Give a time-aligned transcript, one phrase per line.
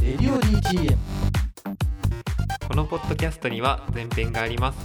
[0.00, 0.96] レディオ DTM
[2.68, 4.78] このポッドキャストには前編があります。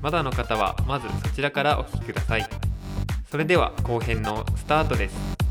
[0.00, 2.48] まだの方はまずそちらからお聞きください。
[3.30, 5.41] それでは後編のスタートです。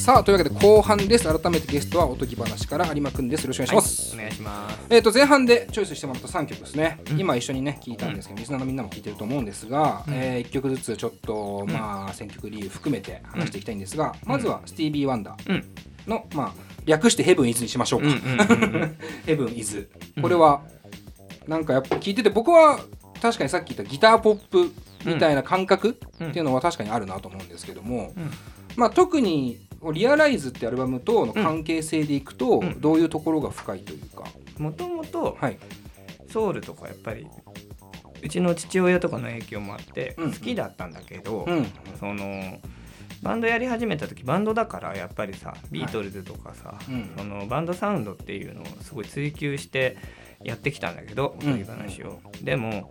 [0.00, 1.24] さあというわけで後半です。
[1.24, 3.42] 改めてゲストはおとぎ話から有馬くんです。
[3.42, 4.78] よろしくお願いします、お願いします。
[4.88, 15.64] えー、と前半でチョイスしてもらった3曲ですね、今一緒にね聞いたんですけど、リスナーのみんなも聞いてると思うんですが、え1曲ずつちょっと、まあ選曲理由含めて話していきたいんですが、まずはスティービー・ワンダー。
[16.06, 16.52] の、まあ、
[16.86, 18.08] 略してヘブン・イズにしましょうか、
[19.26, 19.90] ヘブン・ イズ
[20.22, 20.62] これは
[21.46, 22.80] なんかやっぱ聞いてて僕は
[23.20, 24.72] 確かにさっき言ったギターポップ
[25.04, 28.14] みたいな感覚っていうのは確かにあるなと思うんですけども、
[28.76, 29.60] まあ、特に
[29.92, 32.80] 「リアライズ」ってアルバムとの関係性でいくと、ん。
[32.80, 34.24] どういうところが深いというか、
[34.58, 35.58] もともとはい、
[36.28, 37.26] ソウルとかやっぱり
[38.22, 40.32] うちの父親とかの影響もあってうん。
[40.32, 41.66] 好きだったんだけど、うん。
[41.98, 42.58] その
[43.22, 47.10] バンドやり始めた時バンドだからやっぱりさビートルズとかさ、うん。
[47.16, 49.96] そのバンドサウンドっていうのをすごい追求して
[50.42, 52.90] やってきたんだけどおとぎ話を、でも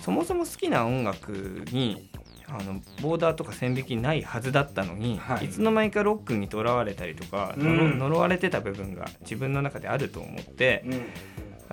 [0.00, 2.08] そもそも好きな音楽に
[2.48, 5.46] あのボーダーとか線引きないはずだったのに、はい。
[5.46, 7.76] い、つの間にかロックにとらわれたりとか、うん。
[7.76, 10.84] 呪呪われてた部分が自分の中であると思って、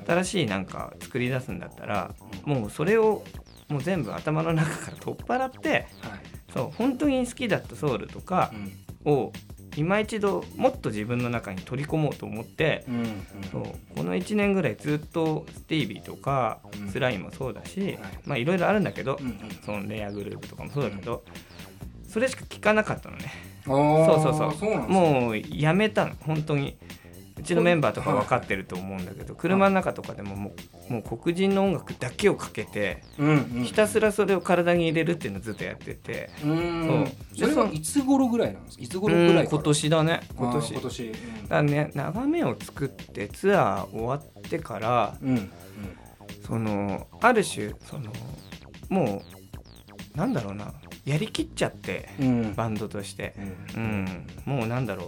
[0.05, 2.13] 新しいなんか作り出すんだったら
[2.45, 3.23] もうそれを
[3.69, 5.87] もう全部頭の中から取っ払ってはい。
[6.53, 8.53] そう本当に好きだったソウルとか
[9.05, 9.31] を
[9.75, 13.05] 今一度もっと自分の中に取り込もうと思ってうんうん
[13.51, 13.63] そう
[13.95, 16.89] この1年ぐらいずっとスティービーとかうん。
[16.89, 17.99] スライムもそうだし、はい。
[18.25, 19.37] まあいろいろあるんだけど、うんうん。
[19.65, 21.23] そのレアグループとかもそうだけど、
[22.07, 23.31] それしか聞かなかったのね。
[23.65, 24.69] そうそうそう。
[24.69, 24.77] ね。
[24.77, 26.13] もうやめたの。
[26.19, 26.77] 本当に
[27.43, 30.55] うちのメンバーとか分かってると思うんだけど車の中とかでもも
[30.89, 33.03] うもう黒人の音楽だけをかけて
[33.65, 37.05] ひたすらそれを体に入れるっていうのをずっとやってて、うん。
[37.35, 37.49] そう。
[37.49, 38.83] それはいつ頃ぐらいなんですか？
[38.83, 40.21] いつ頃ぐらい今年だね。
[40.37, 40.71] 今年。
[40.71, 41.11] 今年。
[41.49, 45.17] だね眺めを作ってツアー終わってから
[46.47, 48.13] そのある種その
[48.87, 49.21] も
[50.15, 50.73] うなんだろうな。
[51.05, 52.55] やりきっちゃってうん。
[52.55, 53.33] バンドとして。
[53.75, 53.83] う、ん。
[54.45, 55.07] うん、もうなんだろ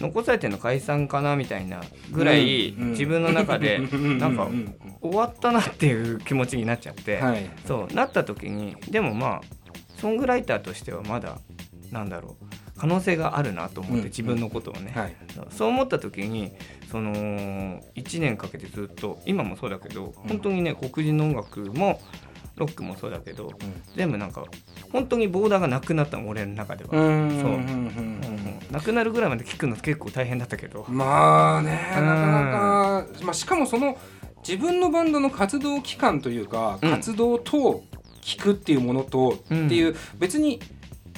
[0.00, 2.90] 残されてるの解散かなみたいなぐらい、うんうん。
[2.90, 3.78] 自分の中で
[4.18, 4.48] なんか
[5.00, 7.48] 終わったなっていう気持ちになっちゃって、はい。
[7.66, 9.40] そうなった時にでもまあ
[9.96, 11.38] ソングライターとしてはまだ
[11.90, 12.44] なんだろう
[12.78, 15.16] 可能性があるなと思って、うん自分のことをね、
[15.50, 16.52] そう思った時に
[16.90, 22.00] その1年かけてずっと今もそうだけど本当にね黒人の音楽も
[22.58, 23.52] ロックもそうだけど
[23.96, 24.44] 全部なんか
[24.92, 27.40] 本当にボーダーがなくなったの俺の中では、うん。
[27.40, 27.50] そう。
[27.50, 27.58] うん。
[27.58, 27.60] うん。
[27.60, 28.60] うん。
[28.70, 32.06] なくなるぐらいまで聞くの結構大変だったけど、まあねうん。
[32.06, 33.98] なかなか、まあ、しかもその
[34.46, 36.90] 自分のバンドの活動期間というか、うん。
[36.90, 37.82] 活動と
[38.22, 39.66] 聞くっていうものと、うん。
[39.66, 40.60] っていう別に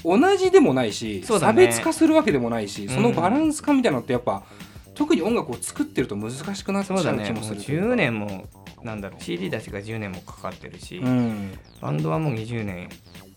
[0.04, 1.52] 同じでもないし、ね。
[1.52, 4.42] 別化するわけでもないし、そのバランス感みたいなのってやっぱ
[4.94, 7.86] 特に音楽を作ってると難しくなっちゃう気もするというか。
[7.88, 8.44] 10年も
[8.82, 11.58] なんだろう CD 出しが10年もかかってるし、うん。
[11.80, 12.88] バンドはもう20年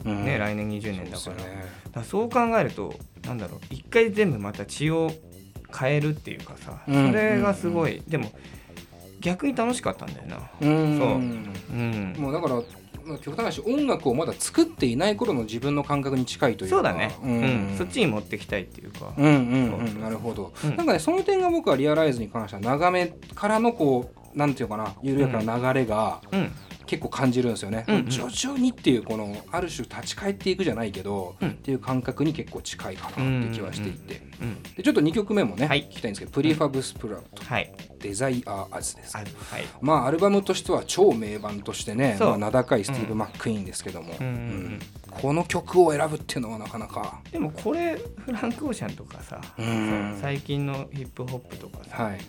[0.05, 0.25] うん。
[0.25, 1.71] ね、来年20年だそうからですよね。
[1.85, 2.93] だからそう考えると
[3.25, 5.11] なんだろう一回全部また血を
[5.77, 7.07] 変えるっていうかさ、うん。
[7.07, 8.31] それがすごい、でも
[9.21, 10.51] 逆に楽しかったんだよな。
[10.61, 10.97] うん。
[10.97, 11.07] そう。
[11.09, 12.15] うん。
[12.17, 12.63] もうだからまあ
[13.21, 16.75] 極端な話音楽をまだ作っていない頃の自分の感覚に近いというか。
[16.77, 17.73] そうだね、ううん。
[17.73, 20.75] んそっちに持ってきたいっていうか、うんなるほど、うん。
[20.75, 26.51] なんかねその点が僕はリアライズに関しては長めからのこうなんていうかな緩やかな流れがうん
[26.85, 27.95] 結構感じるんですよね、うん。
[27.95, 31.49] うん徐々にっていうこのある種立ち返っていくじゃないけど、うん。
[31.49, 35.83] っていう感覚に結構近いかなって気はしていて、うんでちょっと2曲目もね、はい。
[35.85, 37.43] 聞きたいんですけど「プリファブスプラウト。
[37.43, 37.73] はい。
[37.99, 39.27] デザイアーアズ」ですあはい。
[39.81, 44.27] まあアルバムとしては超名盤としてね、まあ、名高いスティーブ・マック・イーンですけども、うん。
[44.27, 44.79] うんうん
[45.13, 47.21] この曲を選ぶっていうのはなかなか。
[47.31, 49.39] でもこれフランク・オーシャンとかさ、
[50.19, 52.19] 最近のヒップホップとかさ、はい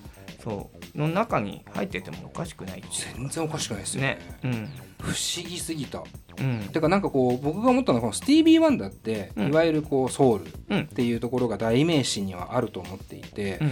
[0.44, 0.98] そう。
[0.98, 2.82] の中に入っててもおかしくない
[3.16, 4.02] 全然おかしくないですよ。
[4.02, 4.18] ね。
[4.18, 4.68] ねうん。
[5.00, 6.04] 不思議すぎた。
[6.38, 6.68] うん。
[6.70, 9.48] てかなんかこう僕が思ったのはこのスティービー・ワンダーって、うん。
[9.48, 10.80] いわゆるこうソウルうん。
[10.82, 13.70] っていうところが代名詞にはあると思っていて、うん。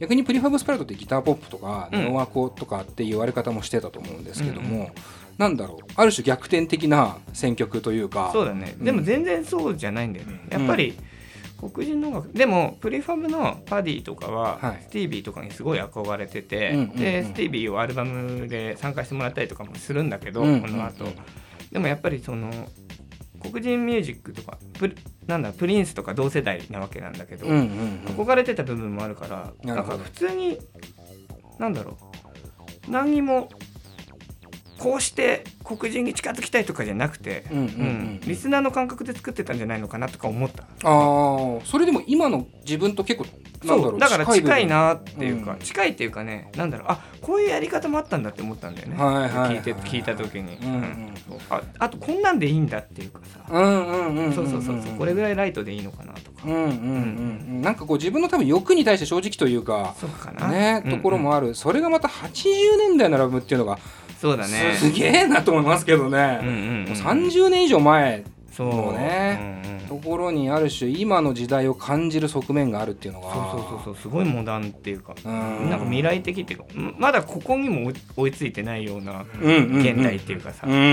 [0.00, 2.04] 逆にプリファブスプラウトってギターポップとかうん。
[2.04, 4.90] ネオワコとかっていう言われ方もしてたと思うんですけども、
[5.38, 5.92] なんだろう。
[5.94, 8.30] ある種逆転的な選曲というか。
[8.32, 8.84] そうだね、うん。
[8.84, 10.40] でも全然そうじゃないんだよね。
[10.50, 10.96] やっぱり
[11.60, 14.82] 黒人の音楽でもプリファブのパディとかは、はい。
[14.82, 16.96] スティービーとかにすごい憧れてて、うんうんうん。
[16.96, 21.04] でスティービーをアルバムで参加してもらったりとかもするんだけど、うんこの後、
[21.70, 22.50] でもやっぱりその
[23.40, 24.94] 黒人ミュージックとかプリ
[25.26, 28.04] なんだプリンスとか同世代なわけなんだけど、うんうんうん。
[28.16, 30.58] 憧れてた部分もあるからなんか普通に
[31.58, 31.96] なんだろ
[32.88, 33.48] う何にも
[34.80, 40.62] こうして黒人に近づきたいとかじゃなくて、うんうんうんリスナーの感覚で作ってたんじゃないのかなとか思った。
[40.62, 43.26] ああそれでも今の自分と結構
[43.66, 45.58] なんだろそううだから近い部なっていうか、うん。
[45.58, 51.10] 近いっていうかねなんだろうあこういうやり方もあったんだって思ったんだよね、はいはいはい聞いて聞いた時に、うんうん
[51.48, 54.32] ああとこんなんでいいんだっていうかさ、分うんうんうんんん。
[54.32, 54.94] そうそうそうそう。
[54.94, 56.66] これぐらいライトでいいのかなとか、うんうんうんう
[57.58, 60.48] んなんかこう自分の多分欲に対して正直というかそうかな。
[60.48, 61.54] ねところもある。
[61.54, 63.78] それがまた80年代のラブっていうのが
[64.20, 64.74] そうだね。
[64.76, 66.84] すげえなと思いますけどうんねうんうん。
[66.84, 68.22] もう30年以上前
[68.60, 69.62] そうね。
[69.64, 69.80] うんうん。
[69.88, 73.32] ところにある種今の時代を感じる側面があるっていうのが。
[73.32, 73.96] そうそうそうそう。
[73.96, 75.70] すごいモダンっていうかうん。
[75.70, 79.80] なんか未来的っていうかんまだここにも追いついてないようなうんうんうん。
[79.80, 80.86] 現代っていうかさ、うんうんうん。
[80.86, 80.90] う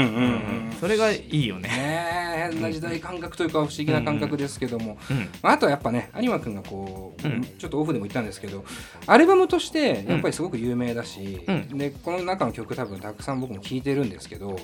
[0.69, 0.77] ん。
[0.79, 1.67] それがいいよね。
[1.67, 5.29] ねえ変な時代感覚というか不思議な感覚ですけども、うん。
[5.41, 7.43] まあ、あとはやっぱね有馬君がこう、うん。
[7.43, 8.63] ちょっとオフでも言ったんですけど
[9.05, 11.77] アルバムとしてやっぱりすごく有名だし、うん。
[11.77, 14.57] でこの中の曲多分たくさん僕も聴いてるんですけど、うん。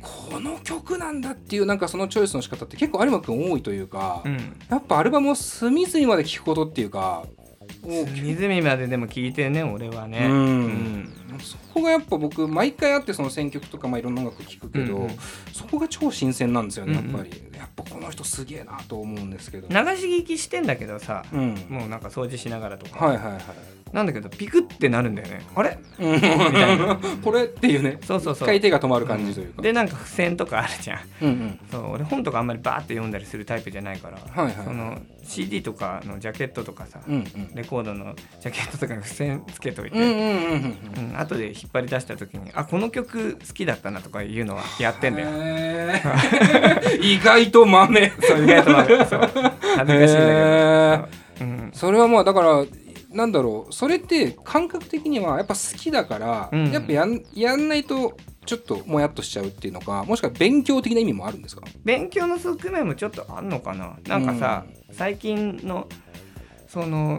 [0.00, 4.56] この曲なんだっていうなんかそのチョイスの仕方って結構有馬君多いというか、うん。
[4.68, 7.24] やっぱアルバムを隅々まで聴くことっていうか
[7.82, 10.26] もう湖まででも聞いてね俺はね。
[10.26, 10.32] うん。
[10.32, 11.40] うん。
[11.40, 15.10] そこがやっぱ僕毎回あってその選曲とかまあいろんな音楽聴くけど、うんうん。
[15.52, 23.42] そこが超新鮮なんですよねやっぱり、やっぱこの人すげえなと思うんですけど、流し聞きしてんだけどさ、うん、もうなんか掃除しながらとか、はいはいはい。
[23.92, 25.46] なんだけどピクってなるんだよね。
[25.54, 25.78] あれ？
[25.98, 26.20] うん。
[26.20, 26.98] たいな。
[27.24, 27.98] これっていうね。
[28.04, 28.46] そうそうそう。
[28.46, 31.00] 一回手が止まる感じというか、でなんか付箋とかあるじゃん。
[31.22, 31.60] うんうん。
[31.70, 34.64] そう俺本とかあんまりバーって読んだりするタイプじゃないから、はいはい。
[34.64, 37.54] その CD とかのジャケットとかさ、うんうん。
[37.54, 45.28] レコードのジャケットとかに付箋つけといて、うんうんうんうんうん後で引っ張り出した時にあこの曲好きだったなとかいうのはやってんだよ。
[47.00, 48.12] 意外と豆。
[48.20, 48.96] そう意外とまあそう。
[48.96, 51.04] 恥ずかしいんだけど、へ
[51.40, 52.64] うん、それはまあだから
[53.10, 53.72] なんだろう。
[53.72, 56.70] それって感覚的にはやっぱ好きだから、うん。
[56.70, 61.62] やっぱやんやんないとちょっともやっとしちゃうっていうのかもしくは勉強的な意味もあるんですか？
[61.84, 63.98] 勉強の側面もちょっとあんのかな？
[64.06, 65.86] なんかさ、最近の
[66.66, 67.18] その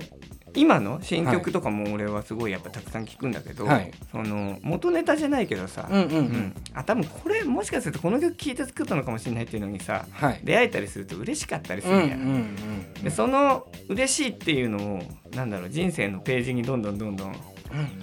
[0.55, 3.91] 今の新曲とかも俺はすごいやっぱたくさん聞くんだけど、はい。
[4.11, 6.55] その元ネタじゃないけどさ、うんうんうん、うん。
[6.73, 10.41] あ多分これもしかするとこの曲聴いて作ったのかもしれないっていうのにさはい。
[10.43, 11.93] 出会えたりすると嬉しかったりすうん。
[11.93, 13.03] うんるんだよ、うん。
[13.03, 15.01] でその嬉しいっていうのを
[15.35, 17.35] なんだろう人生のページにどんどんどんどん、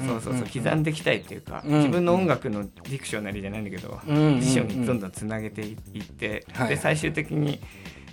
[0.06, 1.78] そうそうそう刻んでいきたいっていうか、うん。
[1.78, 6.68] 自分の音楽のディクショナリーじゃないんだけど、うんうんうん辞書にどんどんつなげていって、はい。
[6.68, 7.60] で最終的に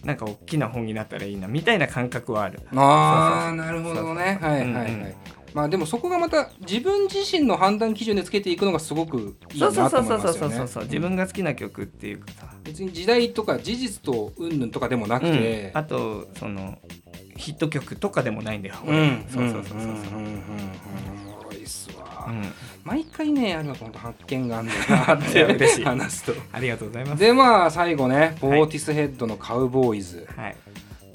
[0.04, 2.60] なんか大きな本になったらいいなみたいな感覚はある。
[2.76, 4.38] ああなるほどね。
[4.42, 5.14] はいはいはい、うんうん。
[5.54, 10.08] まあでもそこがまた自分自身の判断基準でつけていくのがすごくいいなと思いますよね。
[10.08, 16.80] そうそうそうそう自分が好きな曲っていうかさ、別に時代とか事実と云々とかでもなくて、あとその
[17.38, 18.76] ヒット曲とかでもないんだよ。
[18.86, 19.26] うん。
[19.36, 20.18] 俺そうそうそうそうそ
[21.30, 21.33] う。
[21.64, 22.54] いっすわ、うん。
[22.84, 25.16] 毎回ねありがとう本当発見があるんだな。
[25.16, 25.84] って嬉しい。
[25.86, 26.34] 話すと。
[26.52, 27.20] ありがとうございます。
[27.20, 30.56] でまあ最後ねボーティスヘッドのカウボーイズ、はい。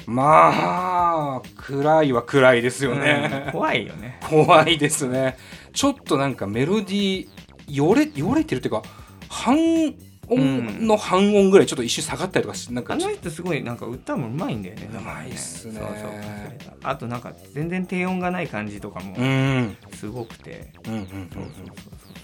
[0.07, 4.19] まあ暗いは暗いですようんね、怖いよね。
[4.29, 5.37] 怖いですね。
[5.73, 7.29] ちょっとなんかメロディー
[7.69, 8.83] よれよれてるっていうか
[9.29, 9.95] 半
[10.31, 14.89] 音の半音ぐらいちょっと一瞬下がったりとかしなんかあの人すごいなんか歌もうまいんだよね。
[14.93, 15.81] うまいっすね。
[15.81, 19.77] そうそう忘れたあとなんか全然低音がない感じとかもうん。
[19.95, 20.73] すごくて。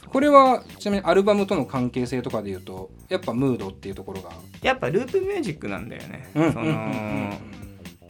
[0.09, 4.31] これはちなみにアルバムとの関係性とかでいうとやっぱムードっていうところが。
[4.63, 6.31] やっぱループミュージックなんだよね。
[6.35, 7.39] そうんうんうんの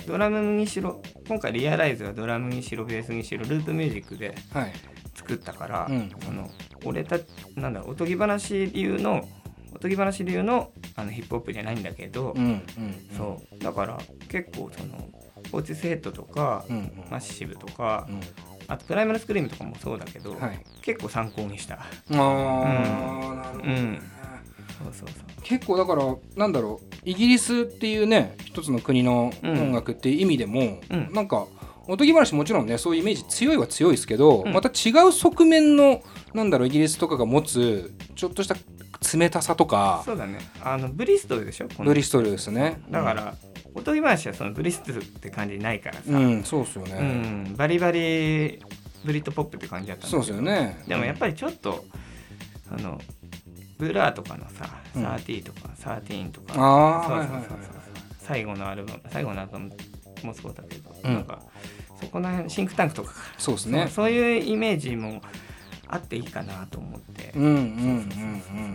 [0.07, 4.73] ドラムにしろ今回リアライズはドラムにしろベースにしろループミュージックではい。
[5.15, 6.11] 作ったから、うん。
[6.23, 6.51] その
[6.85, 7.17] 俺た
[7.55, 9.44] なんだおとぎ話流のお
[9.85, 12.63] とぎ話流のあのヒップホップじゃないんだけど、うんうん
[13.15, 13.59] そう。
[13.63, 14.01] だから
[14.31, 14.95] 結構その
[15.53, 17.05] オーティスヘッドとか、うんうん。
[17.11, 18.21] マッシブとか、うん。
[18.67, 20.61] あとプライマルスクリームとかもそうだけど、はい。
[20.81, 21.75] 結構参考にした。
[21.75, 24.03] ああ、なるほどね、うん。
[24.85, 25.43] そうそうそう。
[25.43, 31.13] 結構だからなんだろうイギリスっていうね一つの国の音楽っていう意味でも、うん。
[31.13, 31.47] なんか
[31.87, 34.53] おとぎ話もちろんねそういうイメージ強いは強いですけど、うん。
[34.55, 38.57] また違う側面のなんだろうイギリスとかが持つちょっとした
[39.17, 40.39] 冷たさとかそうだね。
[40.63, 41.69] あのブリストルでしょ？
[41.83, 42.81] ブリストルですね。
[42.91, 43.35] だから、
[43.75, 47.55] おとぎ話はそのブリストルって感じないからさ、うんそうっすようね、ん。
[47.57, 48.63] バリバリ
[49.05, 50.39] ブリットポップって感じだったんそうだけど。
[50.39, 50.85] ですよね。
[50.89, 51.85] でもやっぱりちょっと
[52.71, 53.01] あの
[53.79, 56.55] Blur とかのさ、うん30とか13とか。
[56.57, 57.59] ああそうそうそうそう。
[58.21, 59.71] 最後のアルバム最後のアルバム
[60.23, 61.15] もそうだけど、うん。
[61.15, 61.43] なんか
[62.01, 63.21] そこの辺シンクタンクとかか。
[63.39, 63.89] そうですね。
[63.91, 65.21] そういうイメージも
[65.89, 67.59] あっていいかなと思って、うんうんうん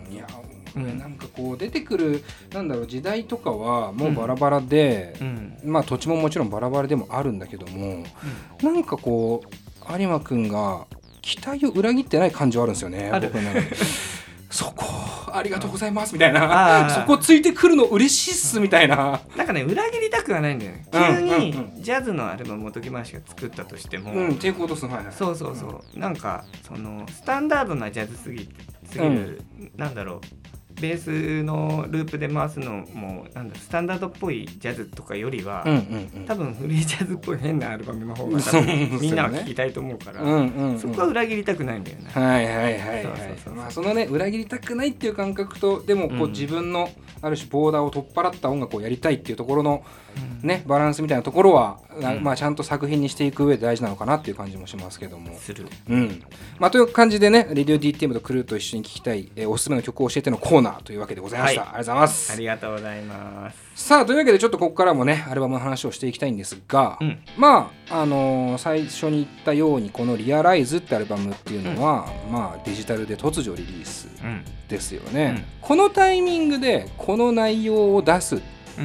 [0.08, 0.13] うん。
[0.13, 2.24] いやこれなんかこう出てくる
[2.54, 5.58] なんだろう時代とかはもうバラバラで、うん。
[5.63, 8.04] まあ土地ももちろんバラバラでもあるんだけども、
[8.62, 9.48] なんかこう
[10.00, 10.86] 有馬くんが
[11.22, 13.30] 期待を裏切ってない感じはあるんですよねある。
[13.34, 13.51] 僕の
[14.50, 14.86] そこ
[15.32, 16.89] ありがとうございますみたいな。
[16.89, 19.22] そこついてくるの嬉しいっすみたいな。
[19.36, 28.50] なんかね裏切りたくはないんだよね急にジャズのアルバム元木話が作ったとしても、うん、抵抗とすはいはい、そうそうそう、うん、なんかそのスタンダードなジャズすぎ
[28.86, 30.38] すぎる、うん、なんだろう
[30.80, 42.10] ベースのループで回すのもなんだスタンダードっぽいジャズとかよりは、うんうんうん、多分フリージャズっぽい変なアルバムの方が多分みんなは聴きたいと思うから、うんうんうん、そこは裏切りたくないんだよね。
[42.12, 43.06] はいはいはいはい。
[43.56, 46.90] まあそのね裏切りたくないっていう感覚とでもこう、自分の
[47.22, 49.84] ある種ボーダーを取っ払った音楽をやりたいっていうところの
[50.42, 55.38] ね、バランスみたいなところは、うん、まあ、ちゃんと作品にしていく上で大事なのかなっていう感じもしますけども。
[55.90, 56.24] うん。
[56.60, 62.32] まあ、という感じでね「レディオ DTM」とクルーと一緒に聴きたい、えー、おすすめの曲を教えてのコーナーというわけでございました、はい、ありがとうございます。
[62.32, 63.58] ありがとうございます。
[63.76, 74.08] さあというわけでちょっとここからもねアルバムの話をしていきたいんですが、うん、まああのー、最初に言ったようにこの「リアライズってアルバムっていうのは、うん、まあデジタルで突如リリース
[74.68, 78.42] ですよね、このタイミングでこの内容を出すっ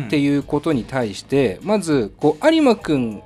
[0.09, 3.23] ていうことに対して、まずこう有馬君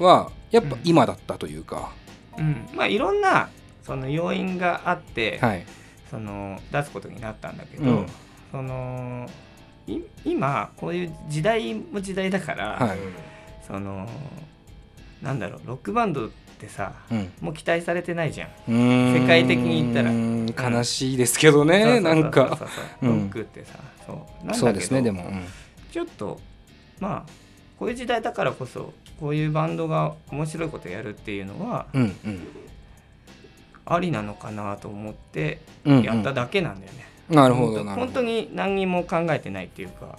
[0.00, 1.92] はやっぱ今だったというか、
[2.36, 3.48] うん、まあいろんな
[3.84, 5.64] その要因があって、はい、
[6.10, 8.06] その出すことになったんだけど、うん、
[8.50, 9.30] その
[10.24, 12.98] 今こういう時代も時代だから、はい、
[13.64, 14.08] その
[15.22, 18.50] なんだろうロックバンドってさ、うん、もう期待されてないじゃん。
[18.68, 20.70] 世界的に言ったら。
[20.70, 22.58] 悲しいですけどね、なんか。
[23.00, 24.46] ロックってさ、そう。
[24.46, 25.30] なんだけど、ね、でも、
[25.90, 26.40] ちょっと
[27.00, 27.30] まあ
[27.78, 31.86] こういう時代だからこそこういうバンドが面白いことやるっていうのは、
[33.84, 37.09] ありなのかなと思ってやっただけなんだよね。
[37.30, 37.84] うんうん、なるほど。
[37.84, 40.18] 本当に何にも考えてないっていうか。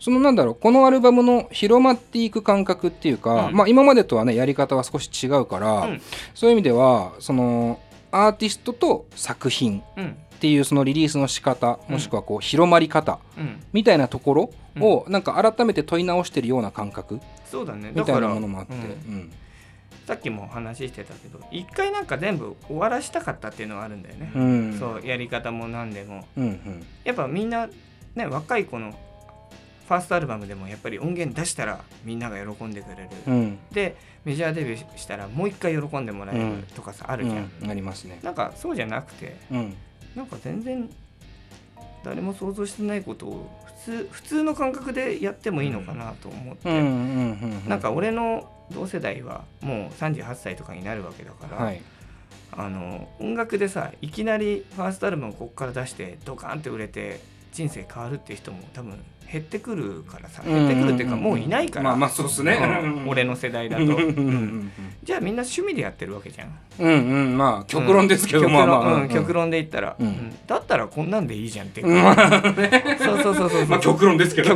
[0.00, 6.02] そのなんだろうこのアルバムの広まっていく感覚っていうか、うん、まあ、今までとはねやり方は少し違うから、うん、
[6.34, 7.80] そういう意味ではその
[8.10, 9.84] アーティストと作品っ
[10.40, 13.18] ていうそのリリースの仕方もしくはこう広まり方
[13.72, 17.18] みたいなところをなんか改めて問い直してるような感覚
[17.50, 17.92] そうだね。
[17.94, 18.74] みたいなものもあって。
[20.06, 27.68] さっきも話してたけど一回なんか全部終わらしたかったっていうのはあるんだよね、うん、そうやり方も何でも、うんうん、やっぱみんな
[28.14, 28.92] ね若い子の
[29.86, 38.18] ファーストアルバムでもやっぱり音源出したらみんなが喜んでくれる、うん、でメジャーデビューしたらもう一回喜んでもらえるとかさ、あるじゃん、ありますね。
[38.22, 40.88] なんかそうじゃなくて、なんか全然
[42.02, 46.82] 誰も想像してないことを普通普通の感覚でやってもいいのかなと思って、
[47.68, 51.82] なんか俺の同世代はもう38歳とかになるわけだから、はい、
[52.52, 57.20] あの音楽でさいきなりファーストアルバムここから出してドカンって売れて
[57.52, 58.98] 人生変わるっていう人も多分
[59.30, 62.58] 減ってくるからさ減ってくるっていうかもういないから、まあまあそうっすね、
[63.06, 63.84] 俺の世代だと、
[65.02, 66.58] じゃあみんな趣味でやってるわけじゃん。
[66.78, 67.38] うんうん。
[67.38, 69.96] まあ極論ですけど、まあまあ、極論で言ったら、
[70.46, 71.80] だったらこんなんでいいじゃんって。
[71.80, 73.66] いうそうそうそうそう。
[73.66, 74.54] まあ極論ですけど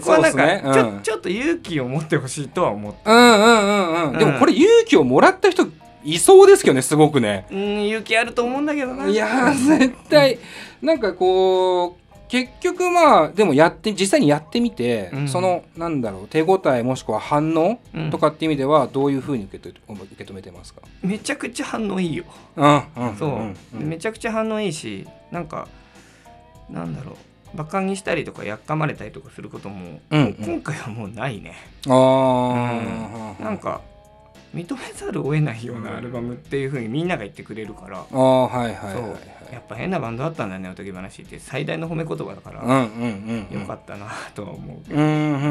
[0.00, 3.00] そこはなんかちょちょっと勇気を持ってほしいとは思って。
[3.04, 4.18] うんうんうんうん。
[4.18, 5.66] でもこれ勇気をもらった人
[6.04, 7.46] いそうですけどねすごくね。
[7.50, 9.08] うん勇気あると思うんだけどな。
[9.08, 10.38] いや絶対。
[10.80, 19.78] なんかこう結局まあでもやって実際にやってみて、うん、そのなんだろう手応えもしくは反応とかっていう意味ではどういうふうに受け受
[20.16, 20.82] け止めてますか？
[21.02, 22.24] めちゃくちゃ反応いいよ。
[22.54, 23.56] うんうん、そう、うん。
[23.80, 23.82] う。
[23.82, 25.68] ん、めちゃくちゃ反応いいしなんか
[26.68, 27.16] なんだろう
[27.54, 31.54] バカにしたりとかやっかまれたりとかすることも、うんうん、今回はもうないね。
[31.88, 33.80] あうん、なんか
[34.54, 38.04] 認めざるを得ないようなアルバムっていうふうにみんなが言ってくれるから。
[38.10, 38.92] あはいは
[39.34, 41.38] いやっぱ変なバンドだったんだねおとぎ話って。
[41.38, 45.46] 最大の褒め言葉だから、うんうんうん、よかったなとは思うけど、うんうんうんう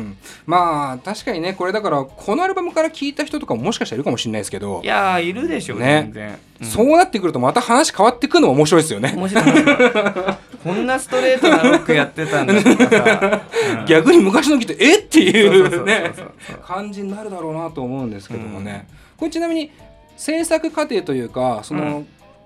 [0.00, 4.80] ん、まあ確かにねこれだからこのアルバムから聞いた人とかももしかしたらいるかもしれないですけど。
[4.84, 6.02] いやいるでしょうね。
[6.04, 9.12] 全然、うん、そうなってくるとまた話変わってくるのも面白いですよね。
[9.16, 9.44] 面白い
[10.62, 13.42] こんなストレートなロックやってたんだとかさ、
[13.80, 16.12] うん、逆に昔の聞いてえっていうね。
[16.64, 19.70] 感じになるだろうなと思うんですけどもね、これちなみに
[20.16, 22.04] 制作過程というかその、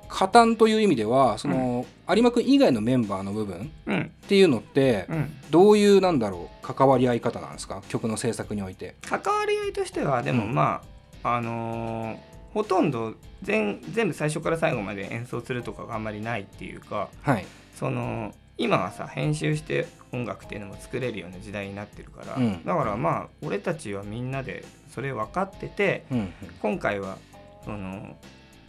[0.09, 7.83] 加担という意味ではその、うん、有馬君以外のメンバーの部分っていうのって、うん、どういうなんだろう関わり合い方なんですか？
[7.89, 8.95] 曲の制作において。
[9.03, 10.83] 関わり合いとしてはでもま
[11.23, 12.17] あ、あのー、
[12.55, 17.47] ほとんど全全部最初から最後まで演奏するとかがあんまりないっていうか、はい、
[17.79, 24.65] その今はさ編集して音楽っていうのも作れるような時代になってるから、うん、だからまあ俺たちはみんなで
[24.95, 27.19] それ分かってて、うんうん、今回は
[27.65, 28.17] その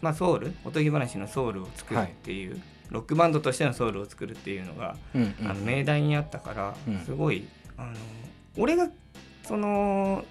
[0.00, 2.60] まあ、ソウルおとぎ話のソウルを作るっていう、はい、
[2.90, 6.74] ロックバンドとしてのソウルを作るっていうのが、うんうん、あの命題にあったから、
[7.04, 7.92] すごいあの
[8.56, 8.88] 俺が
[9.42, 10.24] その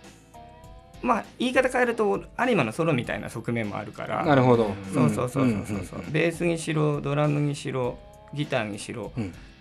[1.02, 4.72] まあ言い方変えると有馬のソロみたいな側面もあるからなるほど。
[4.94, 8.00] そうそうそうそうそう,、ベースにしろドラムにしろ
[8.34, 9.12] ギターにしろ、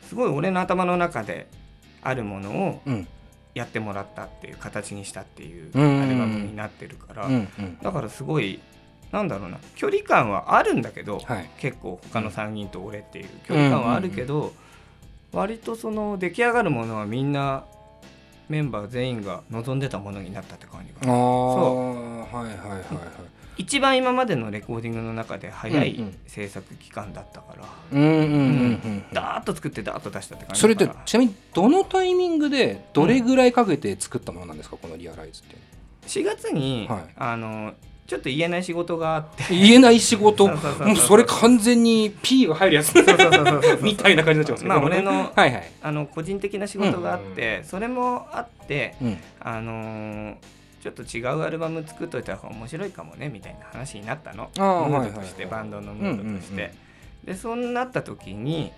[0.09, 1.47] すごい俺の頭の中で
[2.03, 2.81] あるものを
[3.55, 7.29] やってもらったっていう形にしたっていうアルバムになってるから、
[7.83, 8.61] だからすごい
[9.13, 14.53] なんだろうな距離感はあるんだけど、はい、結構他の3人と俺っていう距離感はあるけど、
[15.33, 17.65] 割とその出来上がるものはみんな
[18.49, 22.37] メンバー全員が望んでたものになったって感じがそう。
[22.37, 22.81] はいはいはいはい
[23.57, 27.65] 一番今までのレコーディングの中で早い制作期間だったから。
[29.13, 35.57] ダーッと作ってダーッと出したって感じそれってちなみにどのタイミングでどれぐらいかけて作ったものなんですか、うん、このリアライズって
[36.07, 37.75] 4月に、はい、あの
[38.07, 39.47] ちょっと言えない仕事があって。
[39.51, 40.47] 言えない仕事？
[40.47, 42.95] もうそれ完全に P が入るやつ。
[43.83, 48.95] みたいな感じになっちゃいますまあ俺の,、はいはい、あの個人的な仕事があって、それもあって、
[49.41, 50.37] あの
[50.87, 54.51] ちょっと違うアルバム作っといた方が面白いかもねみたいな話になったの。
[54.57, 56.73] ムードとして、バンドのムードとして。
[57.25, 58.73] でそうなった時に、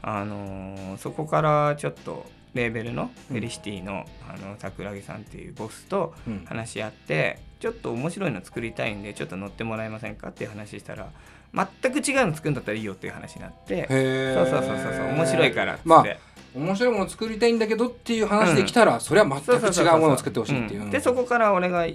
[0.00, 2.24] あのそこからちょっと
[2.54, 6.14] レーベルのフェリシティの,、あの桜木さんっていうボスと
[6.46, 11.10] 話し合って、ちょっと面白いの作りたいんでちょっと乗ってもらえませんかっていう話したら
[11.52, 13.86] 全く違うの作るんだったらいいよっていう話になって。
[14.34, 16.04] そうそうそうそう面白いからっって、まあ、
[16.54, 21.86] 面白いものを作りたいんだけどっていう話できたら、うん、それは全く違うものを作ってほしいっていう、でそこから俺が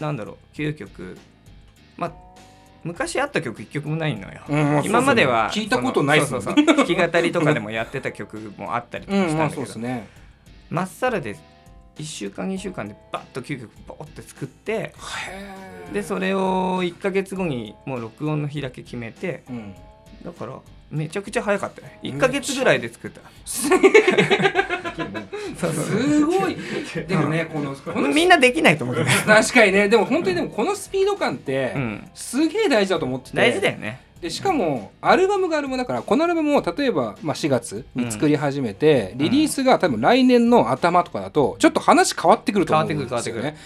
[0.00, 1.18] なんだろう9曲。
[1.96, 2.12] まあ
[2.82, 10.08] 昔あった曲1曲もないのよ、うん、今までは聞いたことないそうそう 弾き語りとかでもやってた曲もあったりとかしたんだけど、うんまあね、
[10.70, 11.36] まっさらで
[11.98, 14.94] 1週間2週間でバッと9曲ボーって作って。
[15.92, 19.74] でそれを1か月後にもう録音の日だけ決めて、うん、
[20.24, 20.52] だから
[20.90, 21.98] めちゃくちゃ早かったね。
[22.02, 23.20] 1か月ぐらいで作った。
[23.44, 23.68] す
[26.24, 26.56] ごい。
[27.06, 29.10] でもねこのこのみんなできないと思うけど。
[29.26, 29.88] 確かにね。
[29.88, 31.74] でも本当にでもこのスピード感って
[32.14, 33.36] すげえ大事だと思ってて。
[33.36, 34.00] 大事だよね。
[34.20, 43.56] でしかもアルバムがアルバムだからこのアルバムを例えば、まあ、4月に作り始めて、リリースが多分来年の頭とかだとちょっと話変わってくると思うんですよね。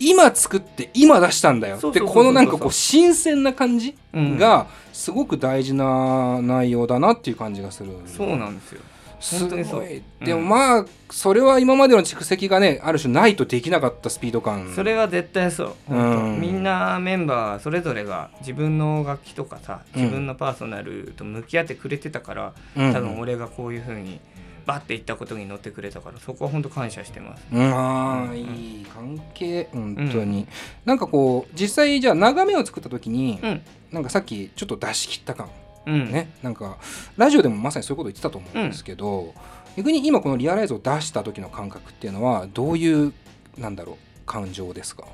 [0.00, 1.78] 今作って今出したんだよ。
[1.92, 8.80] でこのなんかこう新鮮な感じがすごく大事な内容だなっていう感じがする、そうなんですよ。
[9.20, 10.02] すごい。
[10.22, 14.72] でもまあそれは今までの蓄積がねある種ないとできなかったスピード感。
[14.74, 24.20] それは絶対そう、うん、みんなメンバーそれぞれが自分の楽器とかさ自分のパーソナルと向き合ってくれてたから、うん、多分俺がこういうふうに
[24.66, 30.46] バッていったことに乗ってくれたからそこは本当感謝してます、うん、ああ、いい関係本当に、うん、
[30.84, 35.48] なんかこう実際じゃあ眺めを作った時に、うん、なんかさっきちょっと出し切った感。
[35.86, 36.76] うん、ね、なんか
[37.16, 39.32] ラジオでもまさにそういうこと言ってたと思うんですけど、うん、
[39.78, 43.14] 逆に今このリアライズを出した時の感覚っていうのはどういう
[43.56, 43.96] なんだろう
[44.26, 45.04] 感情ですか？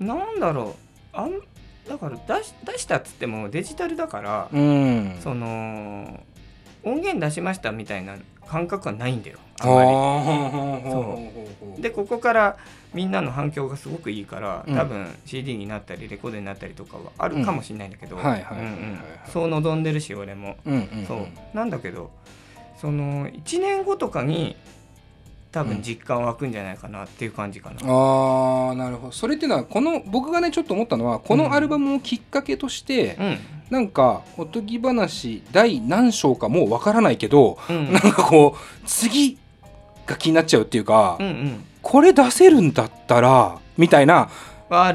[0.00, 0.76] なんだろ
[1.12, 1.16] う。
[1.16, 1.40] あん
[1.86, 6.20] だから出し出したっつってもデジタルだから、うん、その
[6.82, 8.16] 音源出しましたみたいな
[8.46, 9.38] 感覚はないんだよ。
[9.60, 9.90] あんまり。
[10.90, 11.18] そ
[11.78, 11.82] う。
[11.82, 12.56] でここから
[12.92, 18.18] みんなの反響がすごくいいから多分 CD になったりレコードになったりとかはあるかもしれないんだけど。
[19.32, 21.26] そう望んでるし俺も、うんうんうん、そう。
[21.54, 22.10] なんだけど
[22.80, 24.56] その1年後とかに
[25.52, 29.12] 多分実感湧くんじゃないかなっていう感じかな、うん、あなるほど。
[29.12, 33.38] それっていうのはこの僕がねちょっと思ったのはこのアルバムをきっかけとして、うん、
[33.70, 39.38] なんかおとぎ話第何章かもうわからないけど、うん、なんかこう次
[40.06, 44.28] が気になっちゃうっていうか、うんうん、これ出せるんだったらみたいな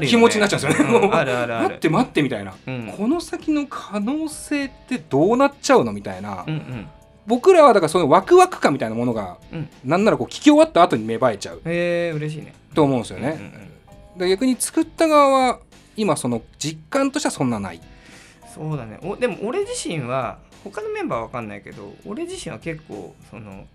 [0.06, 1.10] 気持ちになっちゃうんですよね。
[1.12, 6.88] あるある待って待ってみたいな、うん、この先の可能性ってどうなっちゃうのみたいな、うんうん、
[7.26, 11.62] 僕らはだからそのワクワク感みたいなものが、うん、なんならこう聞き終わった後に芽生えちゃう。
[11.64, 12.54] へえ嬉しいね。
[12.74, 13.38] と思うんですよね、
[14.18, 15.60] うんうん、逆に作った側は
[15.96, 17.80] 今その実感としてはそんなない
[18.56, 18.98] そうだね。
[19.02, 23.66] おでも俺自身は他のメンバーは分かんないけど俺自身は結構その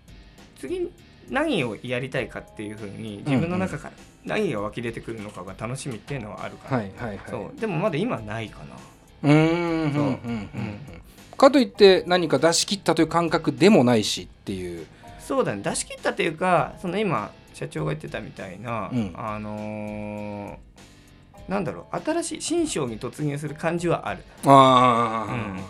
[0.58, 0.90] 次
[1.30, 7.60] 何をやりたいかっていうふうに自分の中から何が湧き出てくるのかが楽しみっていうのはあるから、はいはいはい、そう。
[7.60, 9.30] でもまだ今ないかな。
[9.30, 10.80] うんそううんうん。
[11.36, 14.86] かといって何か出し切ったという感覚でもないしっていう。
[15.20, 15.62] そうだね。
[15.62, 20.56] 出し切ったというかその今社長が言ってたみたいな、うん、あのー、
[21.48, 24.22] なんだろう新しい新章に突入する感じはある。
[24.44, 25.60] ああ、うん。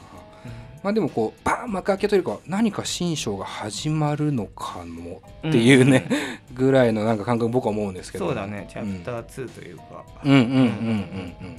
[0.82, 6.08] まあでもこうバーン幕開けというか何か新章が始まるのかもっていうね、
[6.50, 8.26] うん、 ぐらいのなんか感覚僕は思うんですけど。
[8.26, 9.84] そうだねチャプター2というか。
[10.24, 11.56] うんうんうんうんうん。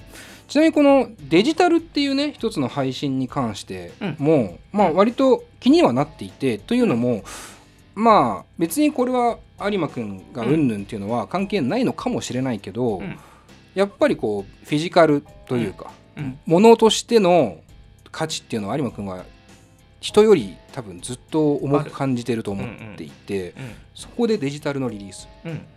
[0.47, 7.23] ちなみにこのデジタルっていうね一つの配信に関しても、うん、まあ割と気にはなっていてというのも、
[7.95, 13.17] まあ別にこれは有馬くんがうんぬんっていうのは関係ないのかもしれないけど、うん
[13.75, 16.39] やっぱりこうフィジカルというか、うん。
[16.45, 17.57] ものとしての
[18.11, 19.25] 価値っていうのは有馬くんは
[19.99, 23.55] 人より多分ずっと重く感じてると思っていて、
[23.95, 25.27] そこでデジタルのリリース。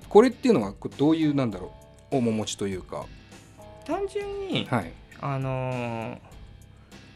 [0.08, 1.72] これっていうのはどういうなんだろ
[2.10, 3.06] う面持ちというか、
[3.84, 6.18] 単純に、はい、あのー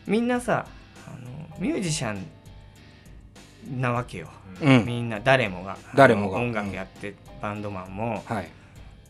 [0.07, 0.67] みんなさ、
[1.07, 4.29] あのミュージシャンなわけよ、
[4.61, 4.85] うん。
[4.85, 5.77] みんな誰もが。
[5.95, 6.39] 誰もが。
[6.39, 8.51] 音楽やって、バンドマンも、はい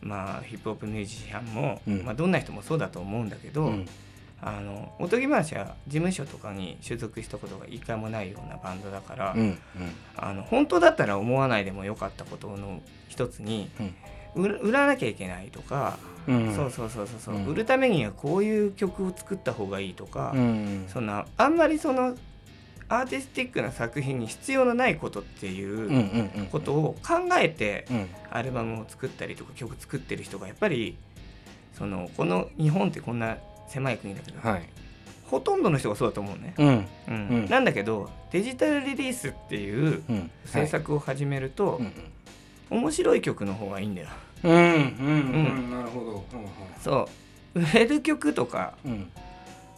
[0.01, 2.03] まあ、ヒップホップミュージシャンも、うん。
[2.03, 3.87] まあ、どんな人もそうだと思うんだけど、うん。
[4.43, 9.59] あのおとぎ話は事務所とかに所属したことが一回もないようなバンドだから、うん
[10.17, 13.69] あの本当だったら思わないでもよかったことの一つに、
[14.35, 16.47] 売ら売らなきゃいけないとか、うん。
[16.47, 20.85] うんそうそうそうそう売るためにはこういう曲を作った方がいいとか、うん。
[20.87, 22.15] そんなあんまりその
[22.91, 28.09] アーティスティックな作品に必要のないことっていうことを考えてうん。
[28.29, 30.97] アルバムを作ったりとか曲作ってる人がやっぱり
[31.77, 34.69] そのこの日本ってこんな狭い国だけど、はい。
[35.25, 36.53] ほとんどの人がそうだと思うね。
[37.07, 37.45] うん。
[37.49, 40.31] なんだけどデジタルリリースっていううん。
[40.45, 41.93] 制作を始めると、うん
[42.69, 44.07] 面白い曲の方がいいんだよ。
[44.43, 45.71] うんうんうん。
[45.71, 46.23] なるほど。
[46.81, 47.09] そ
[47.53, 47.59] う。
[47.59, 49.11] 売れる曲とかうん。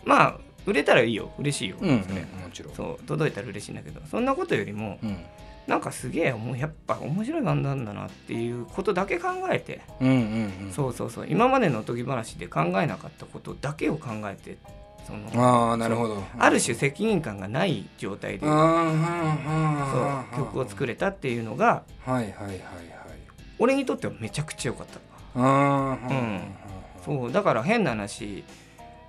[0.06, 1.32] まあ売れたらいいよ。
[1.38, 2.06] 嬉しいよ、うんうんも
[2.54, 2.76] ちろん。
[2.76, 3.04] そう。
[3.04, 4.02] 届いたら嬉しいんだけど。
[4.10, 5.18] そんなことよりもうん。
[5.68, 10.16] なんかすげえもうやっぱ面白いバンドなんだなっていうことだけ考えて、うんうん
[10.66, 10.72] うん。
[10.74, 11.28] そうそうそう。
[11.30, 14.58] 今までのおとぎ話で考えなかったことだけを考えて
[15.08, 16.22] そのああなるほど。
[16.38, 18.52] ある種責任感がない状態でそう
[20.36, 22.60] 曲を作れたっていうのがはいはいはいはい。
[23.60, 25.00] 俺にとってはめちゃくちゃ良かった。
[25.40, 26.42] ああうん。
[27.06, 27.32] そう。
[27.32, 28.44] だから変な話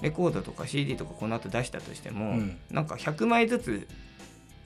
[0.05, 2.57] レコードとか CD とかこの後出したとしても、うん。
[2.71, 3.89] なんか100枚ずつ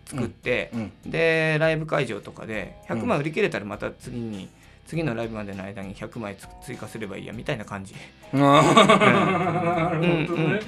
[0.06, 0.92] 作って、うん。
[1.06, 4.48] でライブ会場とかで100うん枚売り切れたらまた次に、
[4.86, 7.94] 次のライブまでの間に100枚つ追加すればいいやみたいな感じ。
[8.34, 8.60] な
[9.92, 10.00] うん。
[10.02, 10.60] うんるほどね。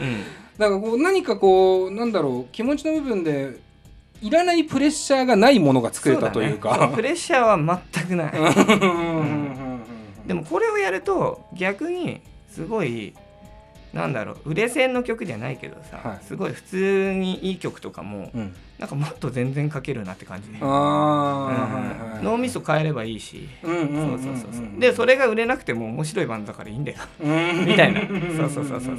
[0.56, 3.58] だからこう何かこうなんだろう気持ちの部分で
[4.22, 6.86] いらないプレッシャーがないものが作れたというか。
[6.86, 6.94] ね。
[6.94, 8.32] プレッシャーは全くない。
[8.38, 9.80] うん。
[10.26, 12.20] でもこれをやると逆に
[12.52, 13.14] すごい
[13.92, 16.24] なんだろう売れ線の曲じゃないけどさ、はい。
[16.24, 18.54] すごい普通にいい曲とかもうん。
[18.78, 20.48] なんかもっと全然書けるなって感じ。
[20.60, 22.24] ああはいはいはい。
[22.24, 23.48] 脳みそ変えればいいし、
[24.78, 26.98] でそれが売れなくても面白いバンドだからいいんだよ。
[27.22, 27.66] うん。
[27.66, 28.00] みたいな。
[28.00, 28.96] そうそうそうそうそうそう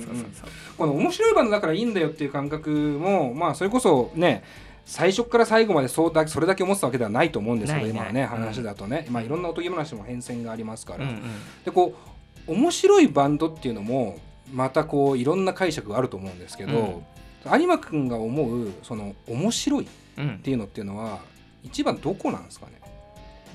[0.78, 4.44] この面白いバンドだからいいんだよっていう感覚もまあそれこそね
[4.86, 11.22] 最初から最後までそうだそれだけ思ってたわけではないと思うんですけど今はね話だとね、まあいろんなおとぎ話も変遷がありますから、うんうん。
[11.66, 11.96] でこ
[12.48, 14.20] う面白いバンドっていうのも
[14.52, 17.04] またこういろんな解釈があると思うんですけど、
[17.46, 19.88] 有馬くんが思うその面白いっ
[20.18, 20.40] うん。
[20.40, 21.20] ていうのっていうのは
[21.64, 22.74] 一番どこなんですかね、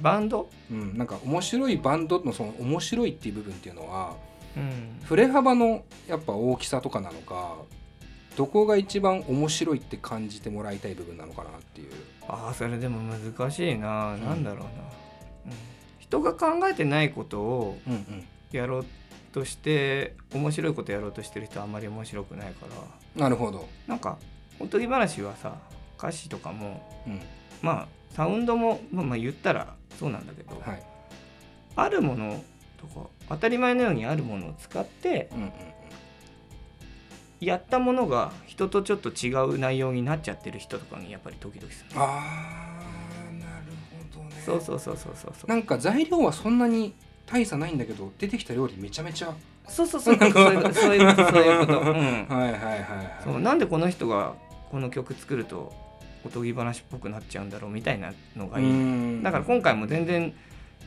[0.01, 4.15] バンド、うん、なんか面白いバンドのその面白いっていう部分っていうのは
[4.57, 7.57] うん、振れ幅のやっぱ大きさとかなのか
[8.37, 11.91] どこが一番面白いって感じてもらいたい部分なのかなっていう。
[12.27, 14.25] ああそれでも難しいな、ん。
[14.25, 14.65] なんだろうな、
[15.47, 15.53] うん。
[15.99, 18.25] 人が考えてないことをうんうん。
[18.53, 18.87] やろう
[19.37, 22.65] として面白いことやろうとしてる人はあんまり面白くないか
[23.15, 23.69] らなるほど。
[23.87, 24.17] なんか
[24.59, 25.59] おとぎ話はさ
[25.99, 27.21] 歌詞とかもうん
[27.61, 30.83] まあサウンドもまあまあ言ったらそうなんだけど、はい。
[31.77, 32.43] あるもの
[32.79, 35.53] とか当たり前のようにあるものを使ってうんうん
[37.39, 43.67] やったものが人とちょっと違う内容になっちゃってる人とかにやっぱりドキドキするうん、ああなる
[44.15, 44.43] ほどね。
[44.47, 46.95] そうそうそうそうそうなんか材料はそんなに
[47.27, 49.35] 大差ないんだけど出てきた料理めちゃめちゃ。
[49.69, 50.17] そうそうそう。
[50.19, 53.21] そういうことそういうことそういうこと、うん、はいはいはいはい。
[53.25, 54.35] そうなんでこの人が
[54.71, 55.73] この曲作ると
[56.25, 59.23] おとぎ話っぽくなっちゃうんだろうみたいなのがいい、ん。
[59.23, 60.33] だから今回も全然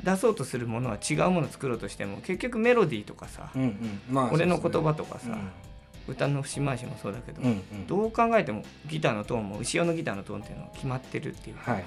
[0.03, 4.01] 出そうとするものは違うものを作ろうとしても結局メロディーとかさ、うんうん。
[4.09, 5.37] まあ俺の言葉ととかさ、
[6.07, 7.47] 歌の節回しもそうだけど、うん。
[7.49, 11.55] うんどう考えてもギターのトーンも後ろのギターのトーンっていうのは決まってるっていう。
[11.57, 11.85] か、はい。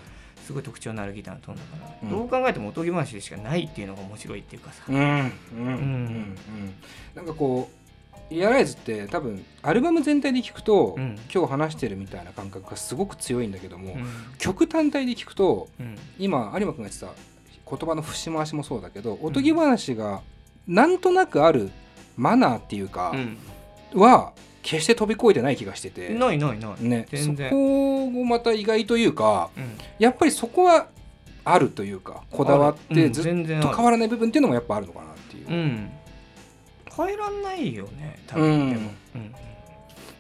[0.53, 2.11] すごい特徴のあるギターのトーンだから、うん。
[2.11, 6.37] どう考えてもおとぎ話でしかないっていうのが面白いっていうかさ、うんうんうんうん。
[7.15, 7.71] なんかこ
[8.31, 11.19] うリアライズって多分アルバム全体で聞くと、うん。
[11.33, 14.07] 今日話してるみたいな感覚がすごく強いんだけども、うん。
[14.39, 15.97] 曲単体で聞くとうん。
[16.19, 17.09] 今有馬君が言ってた
[17.71, 20.21] 言葉の節回しもそうだけどおとぎ話が
[20.67, 21.71] なんとなくある
[22.19, 23.39] マナーっていうかうん。
[23.99, 27.51] は決して飛び越えてない気がしてて、ないないない、ね、そ全然。
[27.51, 29.77] こもまた意外というかうん。
[29.99, 30.87] やっぱりそこは
[31.45, 33.25] あるというかこだわってずっ
[33.61, 35.49] と変わらない部分っていうのもやっぱあるのかなっていう。
[35.49, 35.91] うん。
[36.97, 38.71] 変えらんないよね多分。
[38.71, 39.35] でも、うん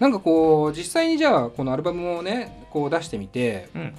[0.00, 3.94] なんかこう実際にじゃあこのアルバムをねこう出してみてうん。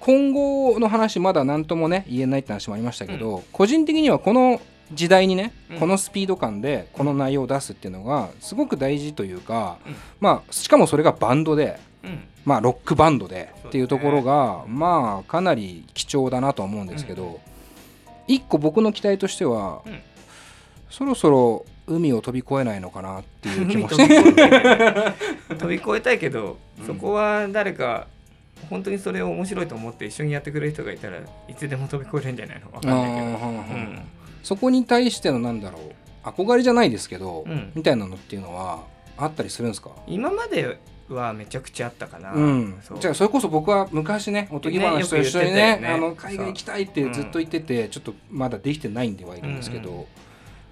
[0.00, 4.60] 今後の話まだ何ともね言えないって話もありましたけど、個人的にはこの
[4.94, 5.78] 時代にね、うん。
[5.78, 9.94] このスピード感でこの内容を出すっていうのがすごく大事というか、うん。
[10.20, 12.20] まあしかもそれがバンドで、うん。
[12.44, 17.40] まあ、ロックバンドでっていうところが、まあかなり貴重だなとは思うんですけど、
[18.26, 20.00] 一個僕の期待としては、うん。
[20.90, 24.08] そろそろ海を飛び越えないのかなっていう気海もして。
[24.12, 26.86] 飛び越えたいけど飛び越えたいけど、うん。
[26.86, 28.08] そこは誰か
[28.68, 32.72] 本当にそれを面白いと思って一緒にやってくれる人がいたらいつでも飛び越えるんじゃないの？
[32.72, 34.02] わかんないけど、
[34.42, 37.72] そこに対してのなんだろう憧れじゃないですけど、うん。
[37.74, 38.84] みたいなのっていうのは
[39.16, 39.90] あったりするんですか？
[40.06, 40.78] 今まで
[41.08, 42.80] はめちゃくちゃあったかな、うん。
[43.00, 45.88] じゃあそれこそ僕は昔ねおとぎ話と一緒にねねね。
[45.88, 50.04] あの海外行きたいってずっと言ってて、ちょっとまだできてないんではいるんですけど、うん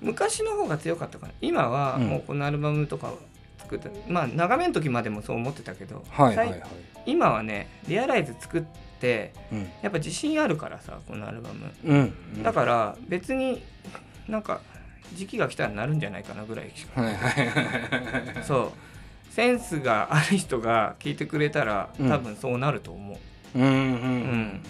[0.03, 1.33] 昔の方が強かったかな。
[1.43, 2.07] 今はうん。
[2.09, 3.19] もうこのアルバムとかを
[3.59, 6.61] 作った、まあ長めの時までもそう思ってたけど、はいはいはい。
[6.61, 6.71] 最、
[7.05, 8.90] 今はねリアライズ作って
[9.53, 9.71] うん。
[9.83, 11.73] やっぱ自信あるからさこのアルバム。
[11.85, 11.95] う
[12.39, 13.63] ん、だから別に
[14.29, 14.61] なんか
[15.15, 17.03] 時期が来たらなるんじゃないかなぐらいしか。
[17.03, 18.73] はいはいはいそう。
[19.33, 22.09] センスがある人が聞いてくれたらうん。
[22.09, 23.19] 多分そうなると思
[23.55, 23.83] う、うんうんうん。
[23.83, 23.89] うん
[24.43, 24.63] ん。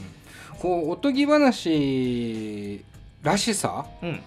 [0.58, 2.84] こうおとぎ話
[3.22, 4.20] らしさうん。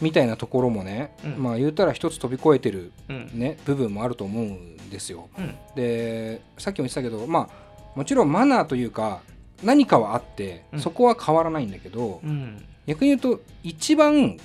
[0.00, 1.42] みたいなところもね、うん。
[1.42, 3.30] まあ言うたら一つ飛び越えてるうん。
[3.34, 5.28] ね部分もあると思うんですよ。
[5.38, 5.54] うん。
[5.76, 7.64] でさっきも言ってたけどまあ
[7.94, 9.20] もちろんマナーというか
[9.64, 10.80] 何かはあって、うん。
[10.80, 12.64] そこは変わらないんだけど、うん。
[12.86, 14.38] 逆に言うと一番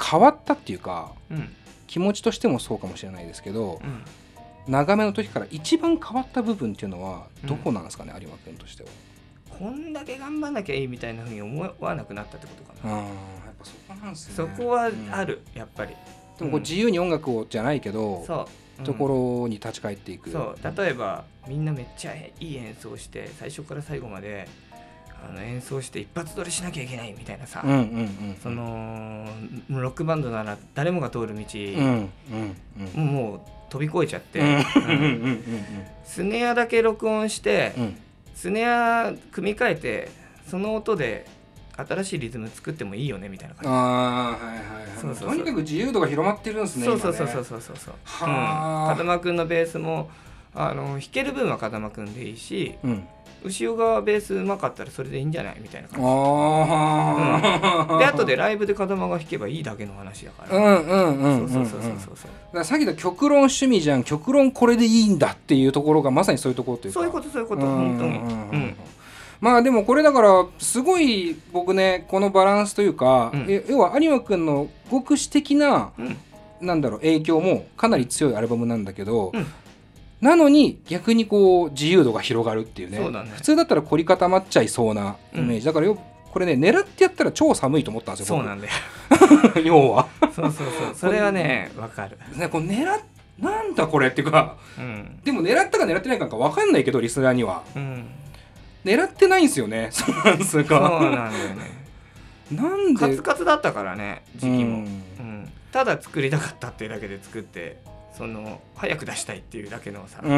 [0.00, 1.48] 変わったっていうかうん。
[1.86, 4.04] 気持ちとしてもそうかもしれないですけどうん。
[4.66, 8.88] 長めの時から一番変わった部分っていうのはどこなんですかね、有馬君としては。
[9.58, 13.06] こんだけ頑張んなきゃいいみたいなふうに思わなくなったってことかな、やっ
[13.58, 14.34] ぱそこなんですね。
[14.34, 15.94] そこはある、やっぱり。
[16.38, 18.24] でもこう自由に音楽をじゃないけど、
[18.84, 20.30] ところに立ち返っていく。
[20.30, 20.58] そう。
[20.76, 24.48] 例えばみんなめっちゃいい演奏して最初から最後まで
[25.28, 28.36] あの演奏して一発撮りしなきゃいけないみたいなさ、うんうんうん。
[28.42, 29.26] その
[29.68, 32.56] ロックバンドなら誰もが通る道、うんうん
[32.96, 33.06] うん。
[33.06, 34.42] もう飛び越えちゃって、
[36.04, 37.72] スネアだけ録音して、
[38.34, 40.10] スネア組み替えて
[40.48, 41.26] その音で
[41.76, 43.68] 新しいリズム作ってもいいよねみたいな感じ。
[43.68, 45.00] ああはいはいはい。
[45.00, 50.10] そうそうとにかく自由度が広まってるんですねそうそうそうそうそうそうそう、はあうん、風間くんのベースも
[50.54, 53.04] あの弾ける分は風間くんでいいしうん。
[53.44, 56.04] 後ろ側ベースうまかったらそれでいいんじゃないみたいな感じ。
[56.06, 61.68] ああで後でライブで風間が弾けばいいだけの話だから、うんうんうんうんそううん。
[61.68, 62.16] そうそうそう
[62.52, 64.04] そうさっきの極論趣味じゃん。
[64.04, 67.00] 極論これでいいんだっていうところがまさにそういうところというか。
[67.00, 67.66] そういうことそういうこと。
[67.66, 68.28] うん本当にうんうん。
[68.28, 68.76] うんうん
[69.40, 73.46] まあでもこれだからすごい僕ねこのバランスというか、うん。
[73.48, 76.16] え要は有馬くんの極視的なうん。
[76.60, 79.46] なんだろう影響もかなり強いアルバムなんだけど、うん
[80.22, 82.98] なのに逆にこう自由度が広がるっていうね。
[82.98, 83.30] ね。
[83.34, 85.98] 普通だったら凝り固まっちゃいそうなイメージ、だからよ
[86.30, 88.72] これね狙ってやったら超寒いと思ったんですよそうなんだよ。
[89.42, 90.08] 僕要は。
[90.20, 90.94] そうそうそう。
[90.94, 92.18] それはねわかる。
[92.36, 93.00] ねこう狙っ
[93.40, 95.20] なんだこれっていうかうん。
[95.24, 97.62] でも狙ったか狙ってないか分かんないけどリスナーには。
[97.74, 98.06] うん。
[98.84, 99.88] 狙ってないんですよね。
[99.92, 100.88] そうなんですそうかな
[101.28, 101.82] んだよね。
[102.52, 103.00] なんで？
[103.00, 104.64] カツカツだったからね時期も、うん。
[104.68, 105.52] うん。
[105.72, 107.78] ただ作りたかったっていうだけで作って
[108.22, 110.28] その早く出したいっていうだけのさ、こ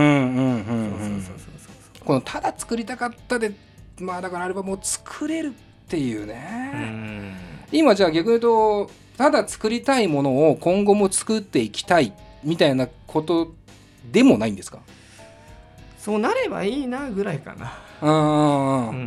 [2.15, 3.53] のただ作りたかったで
[4.01, 5.53] まあだからアルバムを作れるっ
[5.87, 7.35] ていうね、うん。
[7.73, 13.53] 今じゃあ逆に言うとただ作りたいものを今後も作っていきたいみたいなこと
[14.11, 14.79] でもないんですか？
[15.99, 19.01] そうなればいいなぐらいかな、あー、うんうんう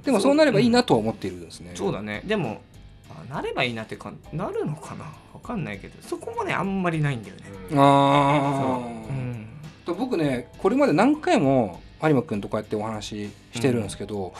[0.00, 2.20] ん、でもそうなればいいなと、とは思っているんですね、そうだね。
[2.26, 2.60] でも
[3.08, 5.06] あなればいいなってかなるのかな？
[5.42, 7.42] わかんないけどそこもねあんまりないんだよね、
[7.74, 9.08] あー。
[9.08, 9.12] う。
[9.12, 9.46] ん。
[9.86, 14.34] と僕ねこれまで何回も有馬君とこうやってお話ししてるんですけど、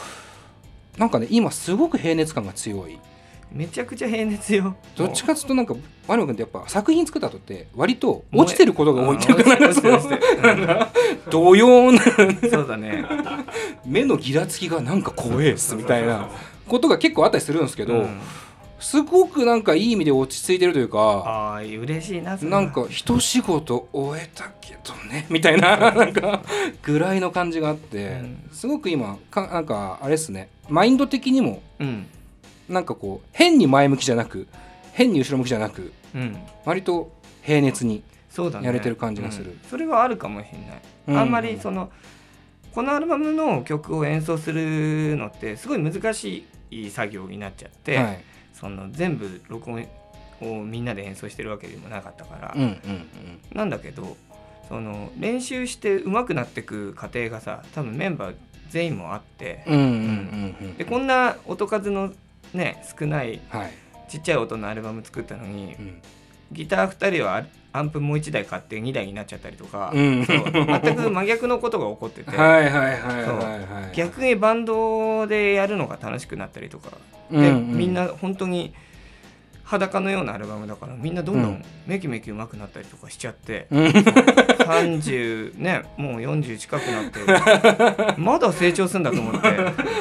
[0.98, 2.98] なんかね今すごく平熱感が強い。
[3.52, 4.76] めちゃくちゃ平熱よ。
[4.96, 5.80] どっちかっていうとなんか有
[6.14, 10.88] 馬君ってやっぱ作品作った後って割と落ちてることが多いっていうかうんなんかその落ちてる落ちてるな。
[12.50, 13.04] そうだね。
[13.84, 16.28] 目のギラつきがなんか怖えっすみたいな
[16.68, 18.20] ことが結構あったりするんですけど、うん
[18.80, 26.42] すごくなんかいい意味で落ち着いてるというかああ嬉しいななんか一仕事終えたけどね みたいななんか
[26.82, 28.48] ぐらいの感じがあって、うん。
[28.52, 30.48] すごく今かなんかあれですね。
[30.68, 32.06] マインド的にもうん。
[32.68, 34.46] なんかこう変に前向きじゃなく
[34.92, 36.36] 変に後ろ向きじゃなくうん。
[36.64, 37.12] 割と
[37.42, 38.02] 平熱に、
[38.62, 39.50] やれてる感じがする。
[39.50, 39.60] うん。
[39.68, 41.18] それはあるかもしれない、うん。
[41.18, 41.90] あんまりその
[42.74, 48.24] このアルバムの曲を演奏するのってすごい難しい作業になっちゃって、はい
[48.60, 49.86] その全部録音
[50.42, 52.78] をみんなで演奏してるわけでもなかったから、うんうん
[53.52, 54.16] なんだけど
[54.68, 58.34] その練習して上手くなっていく過程がさ多分メンバー
[58.68, 59.64] 全員もあって、
[60.78, 62.12] でこんな音数の
[62.54, 63.72] ね少ないうんはい、
[64.08, 66.02] ちっちゃい音のアルバム作ったのにうん
[66.52, 70.26] ギター2人はアンプもう1台買って2台になっちゃったりとか、うん。
[70.26, 72.30] そう全く真逆のことが起こってて、
[73.94, 76.90] 逆にバンドでやるのが楽しくなったりとか、
[77.30, 77.76] うんでうん。
[77.76, 78.74] みんな本当に
[79.62, 83.86] 裸のようなアルバムだからみんなどんどんメキメキ上手くなったりとかしちゃって、うん
[84.70, 87.20] 30ねもう40近くなって
[88.20, 89.48] まだ成長するんだと思って。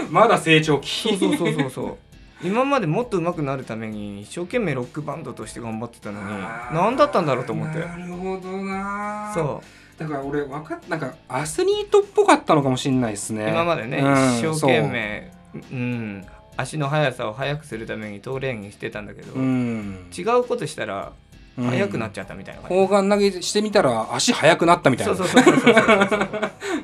[0.10, 0.90] まだ成長期。
[1.10, 2.09] そうそうそうそうそう
[2.41, 6.28] 今までもっと上手くなるために一生懸命ロックバンドとして頑張ってたのに
[6.73, 7.80] 何だったんだろうと思って。
[7.80, 9.32] なるほどな。
[9.34, 9.62] そ
[9.97, 13.49] だから俺分かっなんかアスリートっぽかったのかもしれないですうね。
[13.49, 15.75] 今までね、うん一生懸命う。
[15.75, 16.25] ん
[16.56, 20.08] 足の速さを速くするためにトレーニングしてたんだけど、そううん。
[20.17, 21.12] 違うことしたら
[21.58, 25.15] 速くなっちゃったみたいな感じ、砲丸投げしてみたら足速くなったみたいな。
[25.15, 26.19] そうそうそうそうそうそう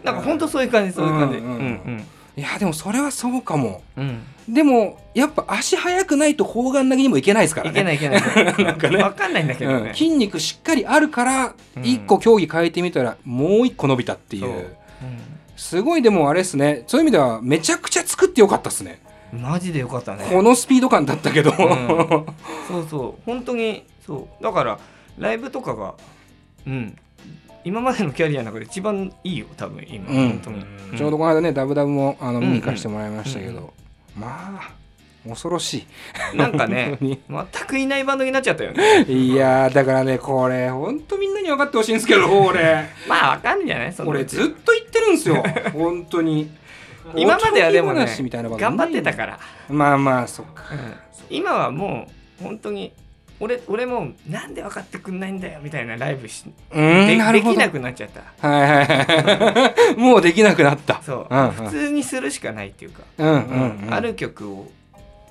[0.04, 1.38] なんか本当そういう感じそういう感じ。
[1.38, 3.82] ううんんうんいやでもそれはそうかも。
[3.98, 4.24] うん。
[4.48, 7.72] でもやっぱ足速くないと砲丸投げにもいけないですからね。
[7.72, 8.22] いけないいけない。
[8.64, 8.98] なんかね。
[8.98, 9.94] 分かんないんだけどね、うん。
[9.94, 11.84] 筋肉しっかりあるからうん。
[11.84, 14.50] 一個競技変えてみたらもう一個伸びたっていそう。
[14.50, 14.76] う
[15.56, 16.84] すごいでもあれですね。
[16.88, 19.00] そういう意味ではめちゃくちゃ作ってよかったですね。
[19.34, 20.26] うんマジでよかったね。
[20.32, 21.56] このスピード感だったけど、ん。
[22.68, 23.22] そうそう。
[23.26, 24.44] 本当にそう。
[24.44, 24.80] だから
[25.18, 25.96] ライブとかが
[26.68, 26.96] うん
[27.66, 30.30] 今までのキャリアの中で一番いいよ多分今、うん。
[30.30, 30.66] 本当に、
[30.98, 32.46] ちょうどこの間ねダブダブもあのうん。
[32.46, 33.74] 見に行かせてもらいましたけど、
[34.18, 34.72] まあ
[35.28, 35.88] 恐ろし
[36.36, 36.98] なんかね
[37.28, 39.06] 本全くいないバンドになっちゃったよね。
[39.08, 43.94] いいやーだからねこれほんとみんなに分かってほしいんですけど俺 まあわかんじゃない？
[43.94, 45.44] その俺ずっと言ってるんですよ。
[45.74, 46.50] 本当に。
[47.16, 48.06] 今まではでもね。
[48.58, 50.64] 頑張ってたから、まあまあそっか。
[50.72, 50.78] うん。
[51.36, 52.08] 今はも
[52.40, 52.92] う本当に
[53.40, 58.48] 俺俺もなんで分かってくんないんだよみたいなライブしでできなくなっちゃった。
[58.48, 59.96] はいはいはい。
[60.00, 61.02] もうできなくなった。
[61.04, 61.52] そう、うんうん。
[61.52, 63.94] 普通にするしかないっていうか、うんうんうん。
[63.94, 64.72] ある曲を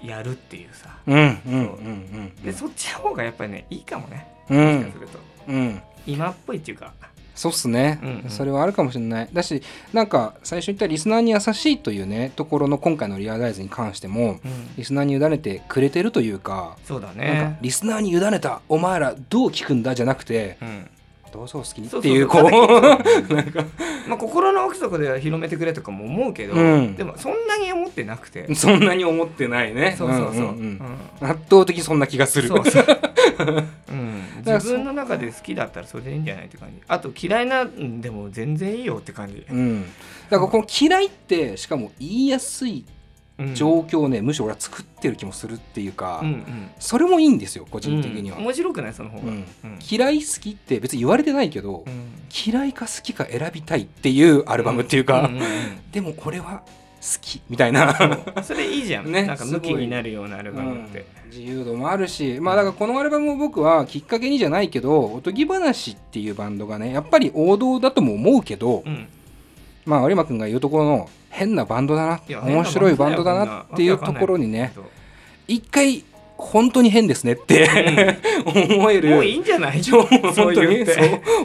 [0.02, 0.90] やるっていうさ。
[1.06, 4.26] うんうんうんでそっちの方がやっぱりねいいかもね。
[4.48, 5.82] もしかすると、うん。
[6.06, 6.92] 今っぽいっていうか
[7.34, 8.30] そうっすね、うんうん。
[8.30, 9.28] それはあるかもしれない。
[9.32, 14.74] だしなんか最初言ったリスナーに優しいというねところの今回のリアライズに関してもうん。
[14.76, 17.58] リスナーに委ねてくれてるというかそうだね。
[17.60, 19.94] リスナーに委ねたお前らどう聞くんだ？
[19.94, 20.90] じゃなくてうん
[21.34, 21.80] どうぞお好き？
[21.82, 22.50] っていうこう
[23.28, 23.64] ただ
[24.06, 26.94] まあ心の奥底では広めてくれとかも思うけど、うん。
[26.94, 28.54] でもそんなに思ってなくて。
[28.54, 29.74] そんなに思ってない。
[29.74, 30.56] ねそうそうそう、
[31.20, 32.46] 圧倒的にそんな気がする。
[32.46, 32.84] そうそう、
[33.90, 36.80] うん、自分の中で好きだったらそれでいいんじゃないって感じ。
[36.86, 39.84] あと嫌いなんでも全然いいよって感じ、うん、
[40.30, 42.94] だからこの嫌いってしかも言いやすいうん
[43.54, 46.70] 状況をね、むしろ俺は作ってる気もするっていうか、うんうん。
[46.78, 48.44] それもいいんですよ個人的には、うん。
[48.44, 49.44] 面白くないその方が、うん。
[49.64, 49.78] うん。
[49.90, 52.04] 嫌い好きって別に言われてないけど、うん。
[52.46, 55.42] 嫌いか好きか選びたいっていうアルバムっていうか、んんうん
[55.90, 56.62] でも俺は
[57.00, 59.24] 好きみたいな、それいいじゃん、ね。
[59.26, 61.14] なんか向きになるようなアルバムって、うん。
[61.34, 69.08] 自由度もあるしまあだからこのアルバムも僕はきっかけにじゃないけどおとぎ話っていうバンドがねやっぱり王道だとも思うけど、うん
[69.86, 74.72] まあ有馬君が言うところの変なバンドだな面白いバンドだなっていうところにね
[75.46, 76.04] 一回
[76.36, 77.68] 本当に変ですねって
[78.44, 79.10] 思える。
[79.10, 79.80] もういいんじゃない？
[79.82, 80.84] 本そう当に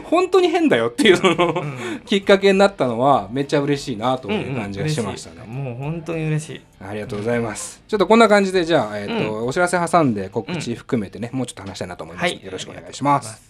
[0.04, 2.00] 本当に変だよっていうそのうん。
[2.04, 6.60] きっかけになったのはめっちゃ嬉しいなという感じがしましたね、うんうんもう本当に嬉しい。
[6.84, 7.82] ありがとうございます。
[7.86, 12.32] ちょっとこんな感じでじゃあ、えっ、と、お知らせ挟んで告知含めてね、もうちょっと話したいなと思います。
[12.34, 13.49] ので、よろしくお願いします。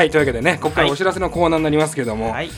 [0.00, 2.48] はい、というわけでね、ここからお知らせのコーナーになりますけども、はい。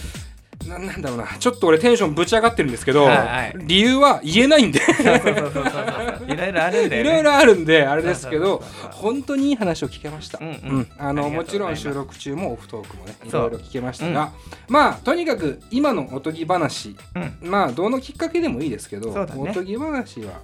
[0.69, 3.55] ななんだろうな、ちょっと俺テンションぶち上がってるんですけど、はいはい。
[3.65, 7.01] 理由は言えないんで、いろいろあるんだよね。
[7.01, 8.63] いろいろあるんで、あれですけど
[8.93, 10.39] 本当にいい話を聞けました。
[10.41, 10.55] うんうん。
[10.55, 10.89] うん。
[10.99, 14.31] あのもちろん収録中もオフトークもねいろいろ聞けましたが、
[14.69, 16.95] まあとにかく今のおとぎ話。
[17.17, 17.51] うん。
[17.51, 19.27] まあどのきっかけでもいいですけど、ね。
[19.37, 20.35] おとぎ話は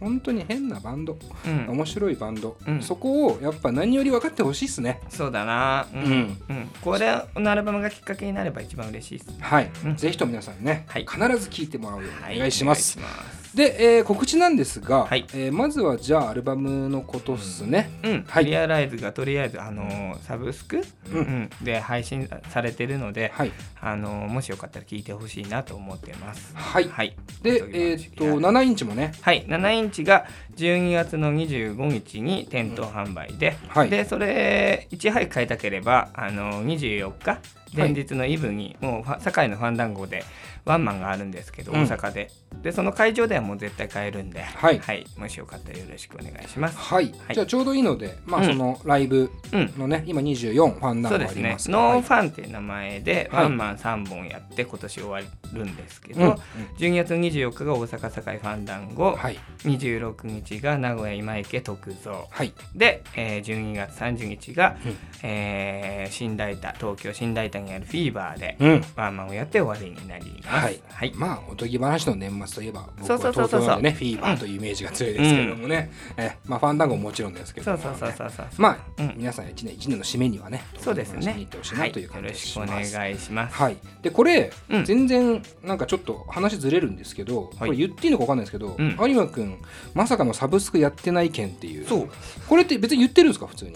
[0.00, 1.66] 本当に変なバンド、うん。
[1.70, 2.82] 面白いバンド、うん。
[2.82, 5.00] そこをやっぱ何より分かってほしいっすね。
[5.08, 5.86] そうだな。
[5.92, 6.08] うん、うん。
[6.08, 6.70] うん。
[6.82, 9.40] これのアルバムがきっかけになれば一番嬉しいです。
[9.40, 9.96] はい、うん。
[9.96, 11.06] ぜひとも皆さんね、はい。
[11.06, 15.26] 必ず聴いてもらうようにお願いします、お願いしますで、えー告知なんですが、はい。
[15.32, 18.44] えーまずはじゃあアルバムのことっすね、うん、はい。
[18.44, 21.50] リアライズがとりあえず、あのーサブスク、うん。
[21.62, 23.52] で配信されてるので、はい。
[23.80, 26.54] あのーもしよかったら聞いてほしいなと思ってます。
[26.54, 26.84] はい。
[26.88, 29.12] はい、でえーっと7インチもね。
[29.22, 30.26] はい、7インチが
[30.56, 33.88] 12月の25日に店頭販売で、はい。
[33.88, 37.38] でそれいち早く買いたければあの24日
[37.74, 40.24] 前日のイブに、もう堺のファンダンゴで
[40.66, 41.82] ワンマンがあるんですけど、うん。
[41.84, 42.30] 大阪で。
[42.62, 44.80] でその会場ではもう絶対買えるんで、はい。
[45.16, 46.76] もしよかったらよろしくお願いします。
[46.78, 47.34] はい、はい。
[47.34, 48.46] じゃあちょうどいいのでまあうん。
[48.48, 49.72] そのライブうん。
[49.78, 51.42] のね、今24ファンナンバーあそうですね。
[51.48, 53.42] りますノーファンっていう名前ではい。
[53.44, 55.20] ワンマン3本やって今年終わ
[55.52, 56.26] るんですけど、うん。
[56.28, 56.34] うん。
[56.78, 59.38] 12月24日が大阪堺ファンダンゴ、はい。
[59.62, 62.26] 26日が名古屋今池徳造。
[62.30, 62.52] はい。
[62.74, 64.96] で、えー12月30日が、うん。
[65.22, 68.84] えー新大田東京新大田にあるフィーバーでうん。
[68.96, 70.55] ワンマンをやって終わりになります。
[70.60, 70.80] はい。
[70.88, 71.12] はい。
[71.14, 79.14] まあおとぎ話の年末といえば僕は東京なんでねフィーバーというイメージが強いですけれどもね、えまあファンダンゴももちろんですけどもそうそうそうそうそうまあ、うん。
[79.16, 81.34] 皆さん一年一年の締めにはねそうですね。
[81.34, 82.28] に行ってほしいはないという感じ
[82.58, 82.80] お願
[83.12, 83.54] いします。
[83.54, 84.84] はい、でこれ、うん。
[84.84, 88.96] 全然なんかちょっと話ずれるんですけど、これ言っていいのか分かんないですけど、うん。
[89.10, 89.58] 有馬くん
[89.94, 91.86] まさかのサブスクやってない件っていう。
[91.86, 92.08] そう。
[92.48, 93.46] これって別に言ってるんですか？
[93.46, 93.72] 普通に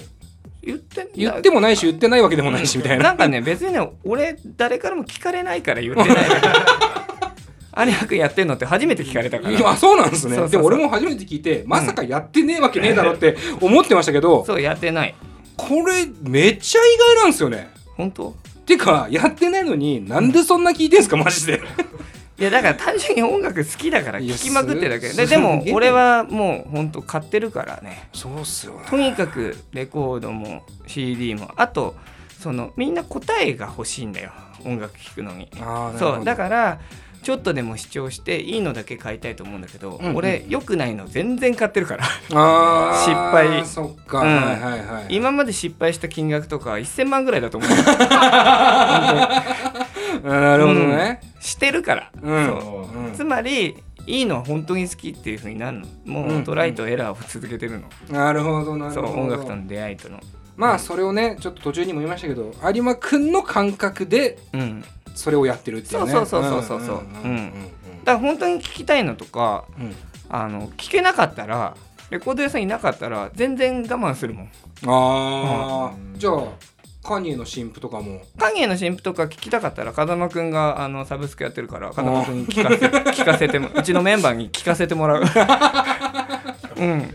[0.62, 3.04] 言って言ってもないし言ってないわけでもないしみたいな。
[3.04, 6.10] なんかね別にね俺誰からも聞かれないから言ってない。
[7.76, 9.56] 有馬くんやってんのって初めて聞かれたから。
[9.56, 10.48] いやそうなんですね。
[10.48, 15.14] でも俺も初めて聞いてまさかやってねえわけねえだろって思ってましたけど、 そうやってない。
[15.56, 18.34] これめっちゃ意外なんですよね本当
[18.64, 21.60] てかやってないのになんでそんな聞いてんすかマジで
[22.40, 25.08] いやだから単純に音楽好きだから聴きまくってるだけ。
[25.08, 28.08] すででも俺はもう本当買ってるからね。
[28.14, 28.86] そうっすよね。
[28.88, 31.50] とにかくレコードも CD も。
[31.56, 31.94] あと
[32.38, 34.32] そのみんな答えが欲しいんだよ。
[34.64, 35.50] 音楽聴くのに。
[35.98, 36.24] そう。
[36.24, 36.80] だから
[37.22, 40.16] ちょっとでも視聴していいのだけ買いたいと思うんだけど、うんうん。
[40.16, 42.04] 俺良くないの全然買ってるから。
[42.04, 43.66] 失敗。
[43.66, 44.26] そっか、うん。
[44.26, 47.70] はいはいはい今まで失敗した金額とか1000万ぐらいだと思う。
[48.12, 49.44] あ
[50.22, 52.46] なるほどね、してるから、うん。
[52.46, 52.98] そう。
[52.98, 53.12] うん。
[53.14, 55.86] つまりいいのは本当に好きっていう風になるの。
[56.04, 56.40] もうん。
[56.40, 60.20] うトライとエラーを続けてるの、なるほどなるそうほど音楽との出会いとの。
[60.56, 64.84] まあそれをねちょっと途中にも言いましたけど有馬くんの感覚でうん。
[65.14, 66.12] それをやってるっていうね。
[66.12, 66.98] そうそうそうそうそう。
[67.24, 67.52] うんうんうん
[68.04, 69.86] だから本当に聞きたいのとかうん。
[69.86, 69.96] うん
[70.32, 71.76] あの聞けなかったら
[72.08, 74.50] レコード屋さんいなかったら全然我慢するもん。
[74.86, 76.42] ああじゃあ
[77.02, 78.20] カニエの新婦とかも。
[78.38, 82.86] 影の新婦とか聞きたかったら風間くんがあのサブスクやってるから風間くんに聞かせ
[83.22, 85.22] 聞かせてもうちのメンバーに聞かせてもらう。
[86.76, 87.14] うん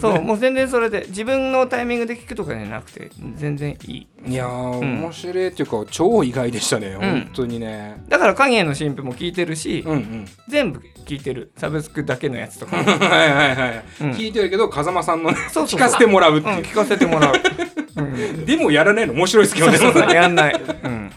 [0.00, 4.06] そうもう全然それで自分のタイミングで聞くとかじゃなくて全然いい。
[4.26, 5.00] いやー、ん。
[5.02, 8.02] 面白いっていうか超意外でしたね、本当にね。
[8.08, 10.26] だから影の新婦も聞いてるし、うんうん。
[10.48, 11.52] 全部聞いてる。
[11.56, 12.76] サブスクだけのやつとか。
[12.76, 14.10] も、 はいはいはい、うん。
[14.12, 15.80] 聞いてるけど風間さんのねそうそうそう。
[15.80, 16.52] 聞かせてもらうってう。
[16.52, 17.34] ん、いう、聞かせてもらう、
[17.96, 20.14] うん、でもやらないの面白いですけどね。
[20.14, 20.54] やんない、
[20.84, 21.10] うん、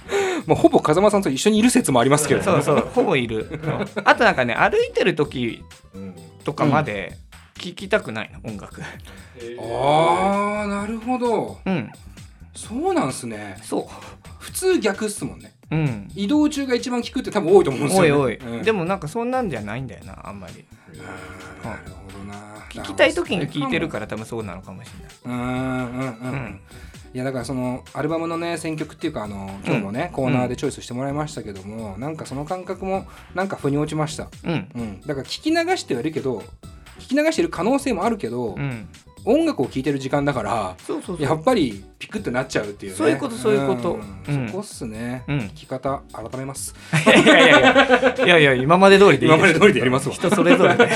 [0.46, 2.46] まあ、ほぼ風間さんと一緒にいる説もありますけどね。
[2.46, 3.60] そうそうほぼいる。
[4.04, 5.64] あとなんかね歩いてる時
[6.44, 7.18] とかまで
[7.56, 8.82] 聞きたくないの音楽。
[8.82, 11.60] ああなるほど。
[11.66, 11.92] うん。
[12.56, 13.58] そうなんすね。
[13.64, 13.86] そう。
[14.40, 15.54] 普通逆っすもんね。
[15.72, 16.12] うん。
[16.14, 18.64] 移動中が一番聞くって多分多いと思うんですよ、ね、おいおい、うん。
[18.64, 20.66] でもなんかそんなんじゃないんだよなあんまり。
[21.00, 21.80] あーなる
[22.12, 22.34] ほどな。
[22.70, 24.90] 聞きたい時に聞いてるから多分そうなのかもし
[25.26, 25.40] れない。
[25.40, 26.62] うんうんうん、うん。
[27.14, 34.68] いやだからそのアルバムのね選曲っていうかあの今日もね、コーナーでチョイスしてもらいましたけども、なんかその感覚もなんか腑に落ちました、うん。
[34.76, 36.44] うん、だから聞き流してはいるけど
[37.04, 38.88] 聞き流してる可能性もあるけど、うん。
[39.26, 41.26] 音楽を聴いてる時間だからそうそうそう。
[41.26, 42.98] やっぱりピクってなっちゃうっていうね。
[42.98, 43.94] そういうことそういうこと。
[43.96, 44.24] ん。
[44.28, 44.48] うん。
[44.50, 45.38] そこっすね、うん。
[45.40, 46.76] 聞き方改めます。
[47.06, 48.26] いやいやいや。
[48.26, 50.16] いやいや今まで通りでいい今まで通りでやりますわ。
[50.16, 50.90] 人それぞれで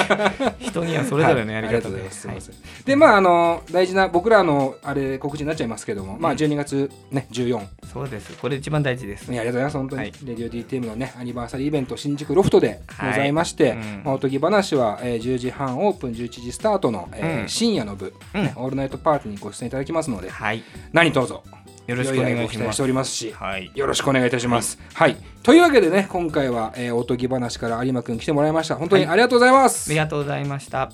[0.59, 2.55] 人にはそれぞれのやりはいありがとうござい方でますすいません。
[2.85, 8.37] でまああの大事な僕らのあれ告知になっちゃいますけども、まあ12月ね14そうです。
[8.37, 9.29] これ一番大事です。
[9.29, 9.77] ね、ありがとうございます。
[9.77, 14.01] 本当に、はいレディオ DTM のね、アニバーサリーイベント、新宿ロフトでございまして、はいうん。
[14.03, 17.49] まあおとぎ話は、えー10時半オープン、11時スタートの、えーうん。
[17.49, 20.63] 深夜の部、うんねオールナイトパーティーにご出演いただきますので、はい
[20.93, 24.77] 何卒よろしくお願いしますしておりますし、はいよろしくお願いいたします。
[24.93, 25.15] はい。
[25.41, 28.75] というわけでね、今回は、えーおとぎ話から有馬くん来てもらいました。
[28.75, 29.89] 本当にありがとうございます。
[29.89, 30.91] ありがとうございました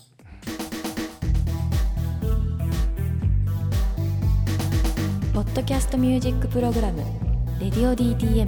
[5.33, 7.03] ポッドキャストミュージックプログラム
[7.59, 8.47] 「レディオ DTM」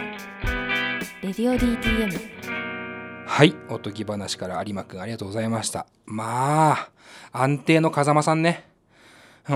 [1.31, 2.19] レディオ DTM」
[3.25, 5.85] はいおとぎ話から有馬くんありがとうございました。
[6.05, 6.89] まあ
[7.31, 8.65] 安定の風間さんね。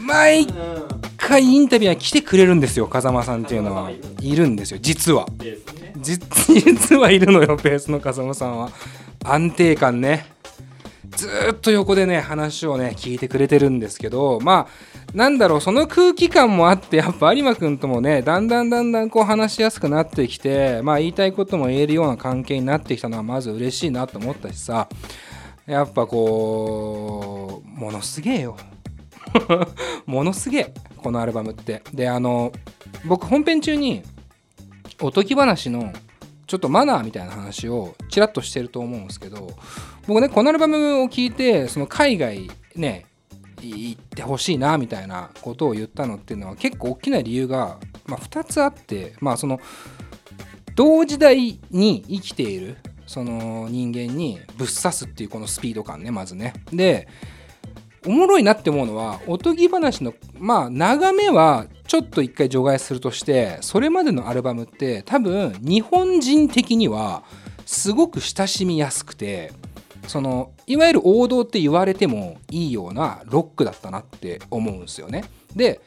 [0.00, 0.46] 毎
[1.18, 3.90] 回インタビューに来てくれるんですよ風間さんっていうのは。
[4.20, 5.26] いるんですよ実は。
[5.98, 8.70] 実 実はいるのよベースの風間さんは。
[9.22, 10.31] 安定感ね
[11.16, 24.88] ずっと横でね話をね聞いてくれてるんですけどまあなんだろうその空気感もあってやっぱ有馬くんともねだんだんだんだんこう話しやすくなってきてまあ言いたいことも言えるような関係になってきたのはまず嬉しいなと思ったしさ
[25.66, 28.56] やっぱこうものすげえよ。
[30.06, 31.82] ものすげえこのアルバムって。
[31.92, 32.52] であの
[33.04, 34.02] 僕本編中に
[35.00, 35.92] おとぎ話の
[36.46, 39.50] ちょっとマナーみたいな話をちらっとしてると思うんですけど
[40.06, 43.06] 僕ねこのアルバムを聞いてその海外ね
[43.60, 49.60] 行ってほしいなみたいなことを言ったのっていうのは結構大きな理由が、まあ、2つあってまあその
[50.74, 52.76] 同時代に生きている
[53.06, 56.54] その人間にぶっ刺すっていうこのスピード感ねまずね。
[56.72, 57.08] で
[58.04, 67.22] おもろいなって思うのはおとぎ話のまあ眺めはちょっと一回除外するとしてそれまでのアルバムって多分日本人的には
[67.64, 69.52] すごく親しみやすくて
[70.06, 75.24] そのいわゆる王道って言われてもいいようなロックだったなって思うんですよね。
[75.54, 75.80] で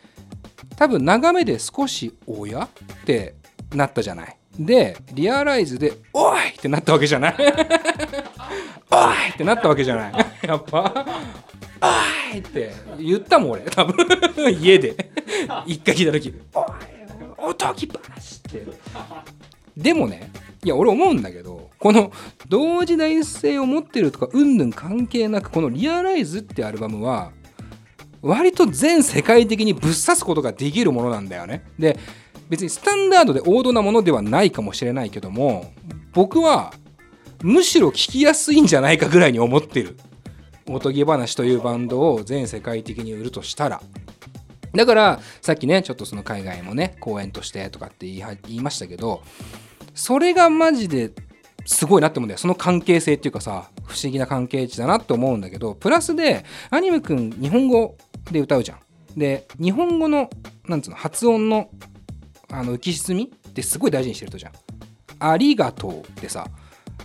[0.78, 2.68] 多分眺めで少し「おや?」
[3.02, 3.36] って
[3.74, 4.38] なったじゃない。
[4.60, 7.42] でリアライズで「おい!」ってなったわけじゃないお
[9.12, 10.14] いってなったわけじゃない
[10.44, 11.06] やっぱ
[12.32, 13.96] 「おい!」って言ったもん俺多分
[14.62, 14.96] 家で
[15.66, 16.64] 一回聞いた時「おい
[17.50, 18.66] おとぎ話」って
[19.76, 20.32] でもね
[20.66, 22.12] いや俺思うんだけどこの
[22.50, 27.32] 同時代性を持ってるとかうんぬん関係なくこの「リアライズ」ってアルバムは
[28.24, 31.64] 割と全世界的にぶっ刺すことができるものなんだよね。
[31.78, 32.00] で
[32.50, 35.72] 別にスタンダードで王道なものではないかもしれないけども
[36.14, 36.74] 僕は
[37.44, 39.96] むしろ聴きやすいんじゃないかぐらいに思ってる。
[40.68, 43.84] おとぎ話というバンドを全世界的に売るとしたら。
[44.74, 49.22] だからさっきねちょっとその海外もね公演としてとかって言い言いましたけど
[49.96, 51.12] それがマジで
[51.66, 57.98] すごいなって思うんだよその関係性っていうかさ不思議な関係値だなって思うんだけどプラスでアニメくん日本語
[58.32, 58.80] で歌うじゃん。
[59.18, 60.30] で日本語の
[60.68, 61.70] なんつうの発音の
[62.52, 64.52] あの浮き沈みってすごい大事にしてる人じゃん。
[65.20, 66.46] ありがとうってさ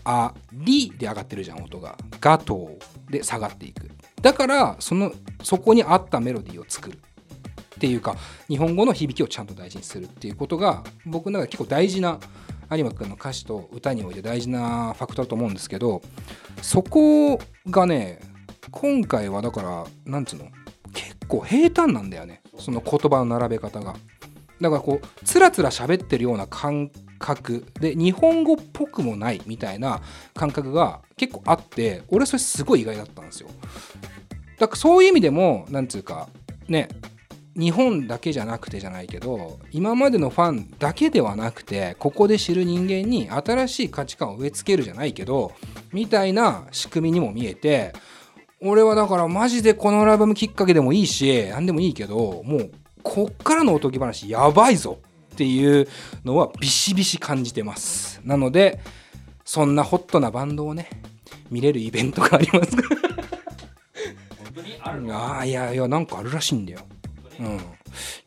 [0.05, 1.97] ありで上がってるじゃん音が。
[2.21, 2.77] がと
[3.09, 3.91] うで下がっていく。
[4.21, 5.13] だからその
[5.43, 6.99] そこに合ったメロディーを作る。
[7.77, 8.17] っていうか
[8.49, 12.19] 日本語の響きをちゃんと大事にするっていうことが僕の中で結構大事な
[12.77, 16.03] 有馬くんの歌詞と歌において大事なファクトだと思うんですけど
[16.63, 18.21] そこがね
[18.71, 20.47] 今回はだからなんつうの
[20.93, 22.43] 結構平坦なんだよね。
[22.59, 23.95] その言葉の並べ方が。
[24.61, 27.67] だからこうつらつら喋ってるような感覚。
[27.81, 30.01] で日本語っぽくもないみたいな
[30.35, 33.49] 感覚が結構あって俺それすごい意外だったんですよ。
[34.59, 36.29] だからそういう意味でもなんつうか
[36.69, 36.89] ね
[37.57, 45.53] 日本だけじゃなくてじゃないけど今までのファンだけではなくてここで知る人間に新しい価値観を植え付けるじゃないけど
[45.93, 47.93] みたいな仕組みにも見えて
[48.63, 52.71] 俺はだからマジでこのアルバムきっかけでもいいし何でもいいけどもう
[53.03, 54.99] こっからのおとぎ話やばいぞ
[55.33, 55.89] っていう
[56.25, 58.21] のはビシビシ感じてます。
[58.25, 58.81] なので
[59.45, 60.91] そんなホットなバンドをね
[61.51, 62.77] 見れるイベントがあります。
[65.13, 66.81] ああいやいやなんかあるらしいんだよ
[67.41, 67.61] うん、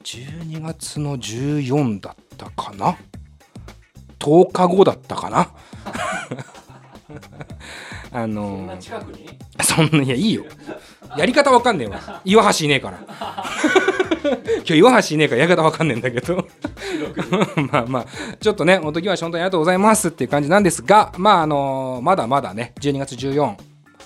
[0.04, 2.98] 12月の14だったかな
[4.20, 5.52] ？10日後だったかな？
[8.12, 10.44] あのー、そんないやいいよ。
[11.16, 12.22] やり方わかんねえわ。
[12.26, 13.00] 岩橋いねえから。
[14.58, 16.48] 今日岩橋いねえからやり方わかんねえんだけど。
[17.72, 18.06] まあまあ。
[18.40, 23.56] ちょっとねおとぎは本当にありがとうございますっていう感じなんですがまああのー、まだまだね12月14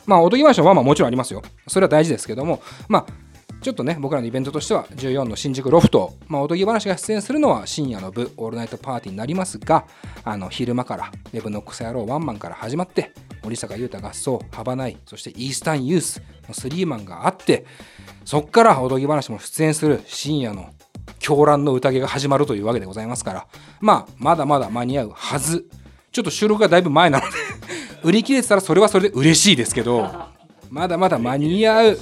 [0.05, 1.41] まあおとぎ話はまあもちろんありますよ。
[1.67, 2.61] それは大事ですけども。
[2.87, 3.05] まあ
[3.61, 9.85] ちょっとね、僕らのイベントとしては、14の新宿ロフト、まあ、おとぎ話が出演するのは深夜の部、オールナイトパーティーになりますが、
[10.23, 13.11] あの昼間から、ウェブの草野郎ワンマンから始まって、
[13.43, 17.65] 森坂優太合奏、ハバナイ、そしてイースタンユースのスリーマンがあって、
[18.25, 20.69] そっからおとぎ話も出演する深夜の
[21.19, 23.47] 狂乱の宴が始まるというわけでございますから
[23.79, 25.65] まあまだまだ間に合うはず。
[26.11, 27.31] ちょっと収録がだいぶ前なので
[28.01, 30.09] 売り切れてたらそれはそれで嬉しいですけど
[30.69, 31.99] まだまだ間に合う。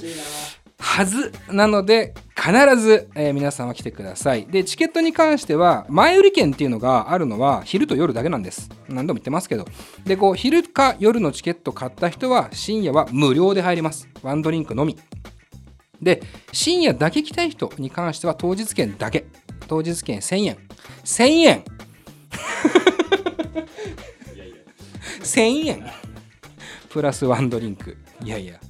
[0.78, 4.46] はずなので必ず、えー、皆さんは来てください。
[4.46, 8.70] でチケットに関しては前売り券っていうのがあるのは昼と夜だけなんです。
[8.88, 9.66] 何度も言ってますけど。
[10.04, 14.08] でこう昼か夜のチケット買った人は深夜は無料で入ります。
[14.22, 14.98] ワンドリンクのみ。
[16.00, 16.22] で
[16.52, 19.24] 深夜だけ来たい人に関しては当日券だけ。
[19.66, 20.58] 当日券1000円。
[21.04, 21.64] 1000円。
[25.20, 25.86] 1000円。
[26.90, 27.96] プラスワンドリンク。
[28.22, 28.60] いやいや。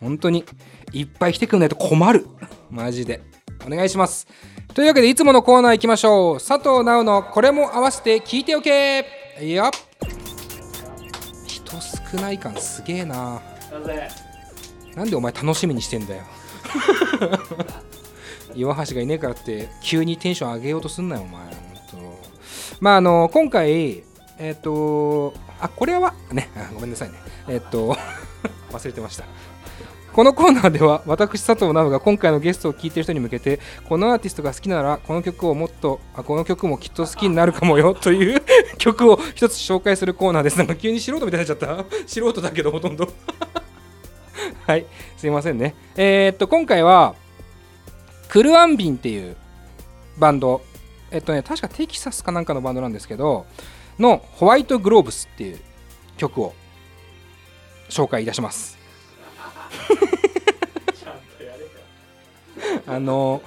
[0.00, 0.44] 本当に。
[0.92, 2.26] いっぱい来てくんないと困る。
[2.70, 3.22] マジで。
[3.66, 4.26] お願いします。
[4.74, 6.36] というわけでいつものコーナー行きましょう。
[6.36, 9.06] 佐藤直のこれも合わせて聞いておけ。
[9.40, 9.70] いや
[11.46, 13.40] 人少ない感すげえな。
[14.94, 16.22] なんでお前楽しみにしてんだよ。
[18.54, 21.40] 岩橋がいねえからって急にテンション上げようとすんなよお前。
[22.80, 24.04] まああの今回
[24.38, 27.16] えっ、ー、とあこれはねごめんなさいね。
[27.48, 27.96] えっ、ー、と
[28.70, 29.24] 忘れてました
[30.16, 38.42] このコーナーでは私佐藤直が今回のゲストを聴いてる人に向けてこのアーティストが好きならこの曲をもっとあこの曲もきっと好きになるかもよという
[38.78, 40.56] 曲を一つ紹介するコーナーです。
[40.56, 41.84] なんか急に素人みたいになっちゃった。
[42.08, 43.12] 素人だけどほとんど。
[44.66, 44.86] はい。
[45.18, 45.74] すいませんね。
[45.96, 47.14] えー、っと今回は
[48.30, 49.36] クルアンビンっていう
[50.16, 50.62] バンド。
[51.10, 53.44] えっとね確かテキサスかなんかのバンドなんですけど
[53.98, 55.60] のホワイトグローブスっていう
[56.16, 56.54] 曲を
[57.90, 58.85] 紹介いたします。
[62.86, 63.42] あの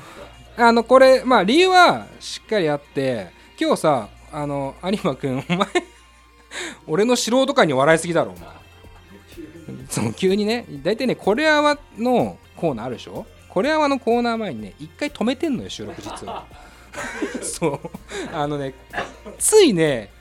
[0.58, 3.28] あのこれまあ理由はしっかりあって
[3.60, 5.68] 今日さあの有馬君お前
[6.88, 8.50] 俺の素人界に笑いすぎだろお前。
[9.90, 13.26] その急にね大体ねこれあわのコーナーあるでしょ？
[13.50, 16.46] これあわのコーナー前にね一回止めてんのよ収録実は。
[17.42, 17.80] そう。
[18.34, 18.74] あのね
[19.38, 20.12] ついね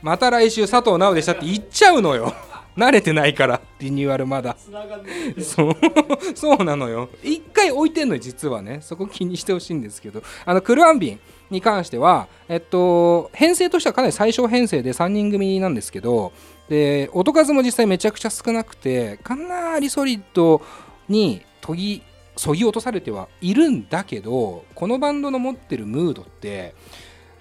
[0.00, 2.32] また来週佐藤直でしたって言っちゃうのよ
[2.76, 3.60] 慣れてないから。
[3.78, 4.56] リニューアルまだ。
[5.40, 5.76] そう。
[6.34, 7.08] そうなのよ。
[7.22, 8.78] 一回置いてんのよ実はね。
[8.80, 10.22] そこ気にしてほしいんですけど。
[10.44, 11.20] あのクルアンビン
[11.52, 16.32] に関してはえっと編成としてはかなり最小編成で3人組なんですけど
[16.68, 20.62] で音数も実際めちゃくちゃ少なくてかなりソリッド
[21.08, 22.02] に研ぎ
[22.36, 26.74] そぎ落とされてはいるんだけどこのバンドの持ってるムードって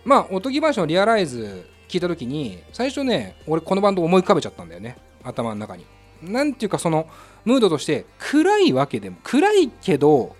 [0.04, 5.86] まあおとぎ話のリアライズ聞いた時に最初ね俺このバンド思い浮かべちゃったんだよね頭の中に。
[6.22, 7.08] なんていうかその
[7.46, 10.36] ムードとして暗いわけでも暗いけど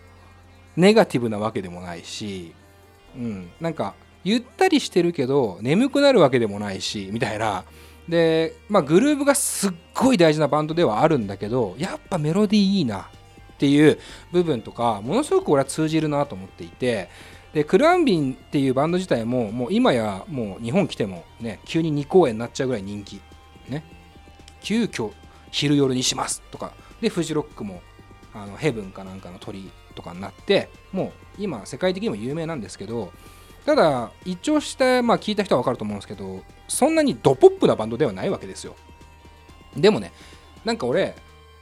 [0.78, 2.54] ネガティブなわけでもないし、
[3.16, 7.64] うん、なんかゆったりしてるけど眠くなるわけでもないしみたいな。
[8.08, 14.00] でまあグルーブがすっごい大事なバンドではあるんだけどやっぱメロディーいいなっていう
[14.32, 17.10] 部分とかものすごく俺は通じるなと思っていて
[17.54, 23.22] でクランビンっていうバンド自体ももう今やもう日本来てもね急に2公演になっちゃうぐらい人気
[23.70, 23.84] ね。
[24.62, 25.12] 急遽
[25.52, 26.74] 昼夜にしますとか。
[27.02, 27.82] でフジロックも
[28.34, 33.12] あのヘブンかなんかの鳥とかになってもう今世界的にも有名なんですけど
[33.66, 38.76] ただ一聴して、まあ、聞いた人は分かると思うんですけどそんなにドポップなバンドではないわけですよ。
[39.76, 40.14] でもね
[40.64, 41.16] なんか俺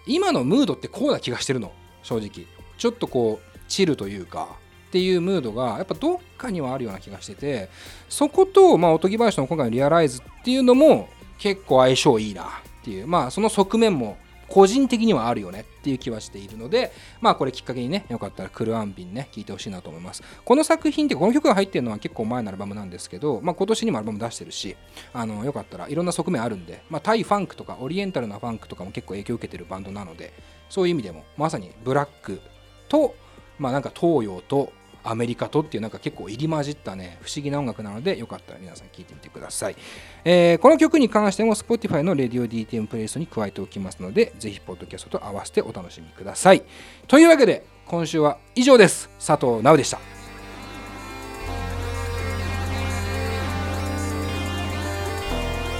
[0.05, 1.71] 今のムードってこうな気がしてるの。
[2.03, 2.45] 正直。
[2.77, 7.69] ちょっとこうチルというかっていうムードがやっぱどっかにはあるような気がしてて
[8.07, 12.61] そこと、まあ、おとぎ話の今回のリアライズっていうのも結構相性いいな。
[12.89, 14.17] っていうまあその側面も
[14.47, 20.23] 個人的にはあるよねっていう気はしているのでまあこれきっかけにねよかったらクルアンビンね聴いてほしいなと思います。
[20.43, 24.75] この作品ってこの曲が入ってるのは結構前のアルバムなんですけどまあ今年にもアルバム出してるし
[25.13, 30.33] あのよかったらいろんな側面あるんでまあタイファンクとかオリエンタルなファンクとかも結構影響を受けてるバンドなので
[30.67, 32.41] そういう意味でもまさにブラック
[32.87, 33.13] と
[33.59, 34.73] まあなんか東洋と
[35.03, 39.75] アメリカとっていうなんか結構入り混じったね不思議な音楽なのでよかったら皆さん聴いてみてください、
[40.25, 46.63] えー、この曲に関しても Spotify の RadioDTM プレイストに加えておきますのでぜひポッドキャストと合わせてお楽しみください。
[47.07, 49.09] というわけで今週は以上です。
[49.25, 49.99] 佐藤直でした。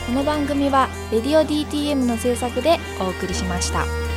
[0.08, 4.09] この番組はレディオ DTM の制作でお送りしました。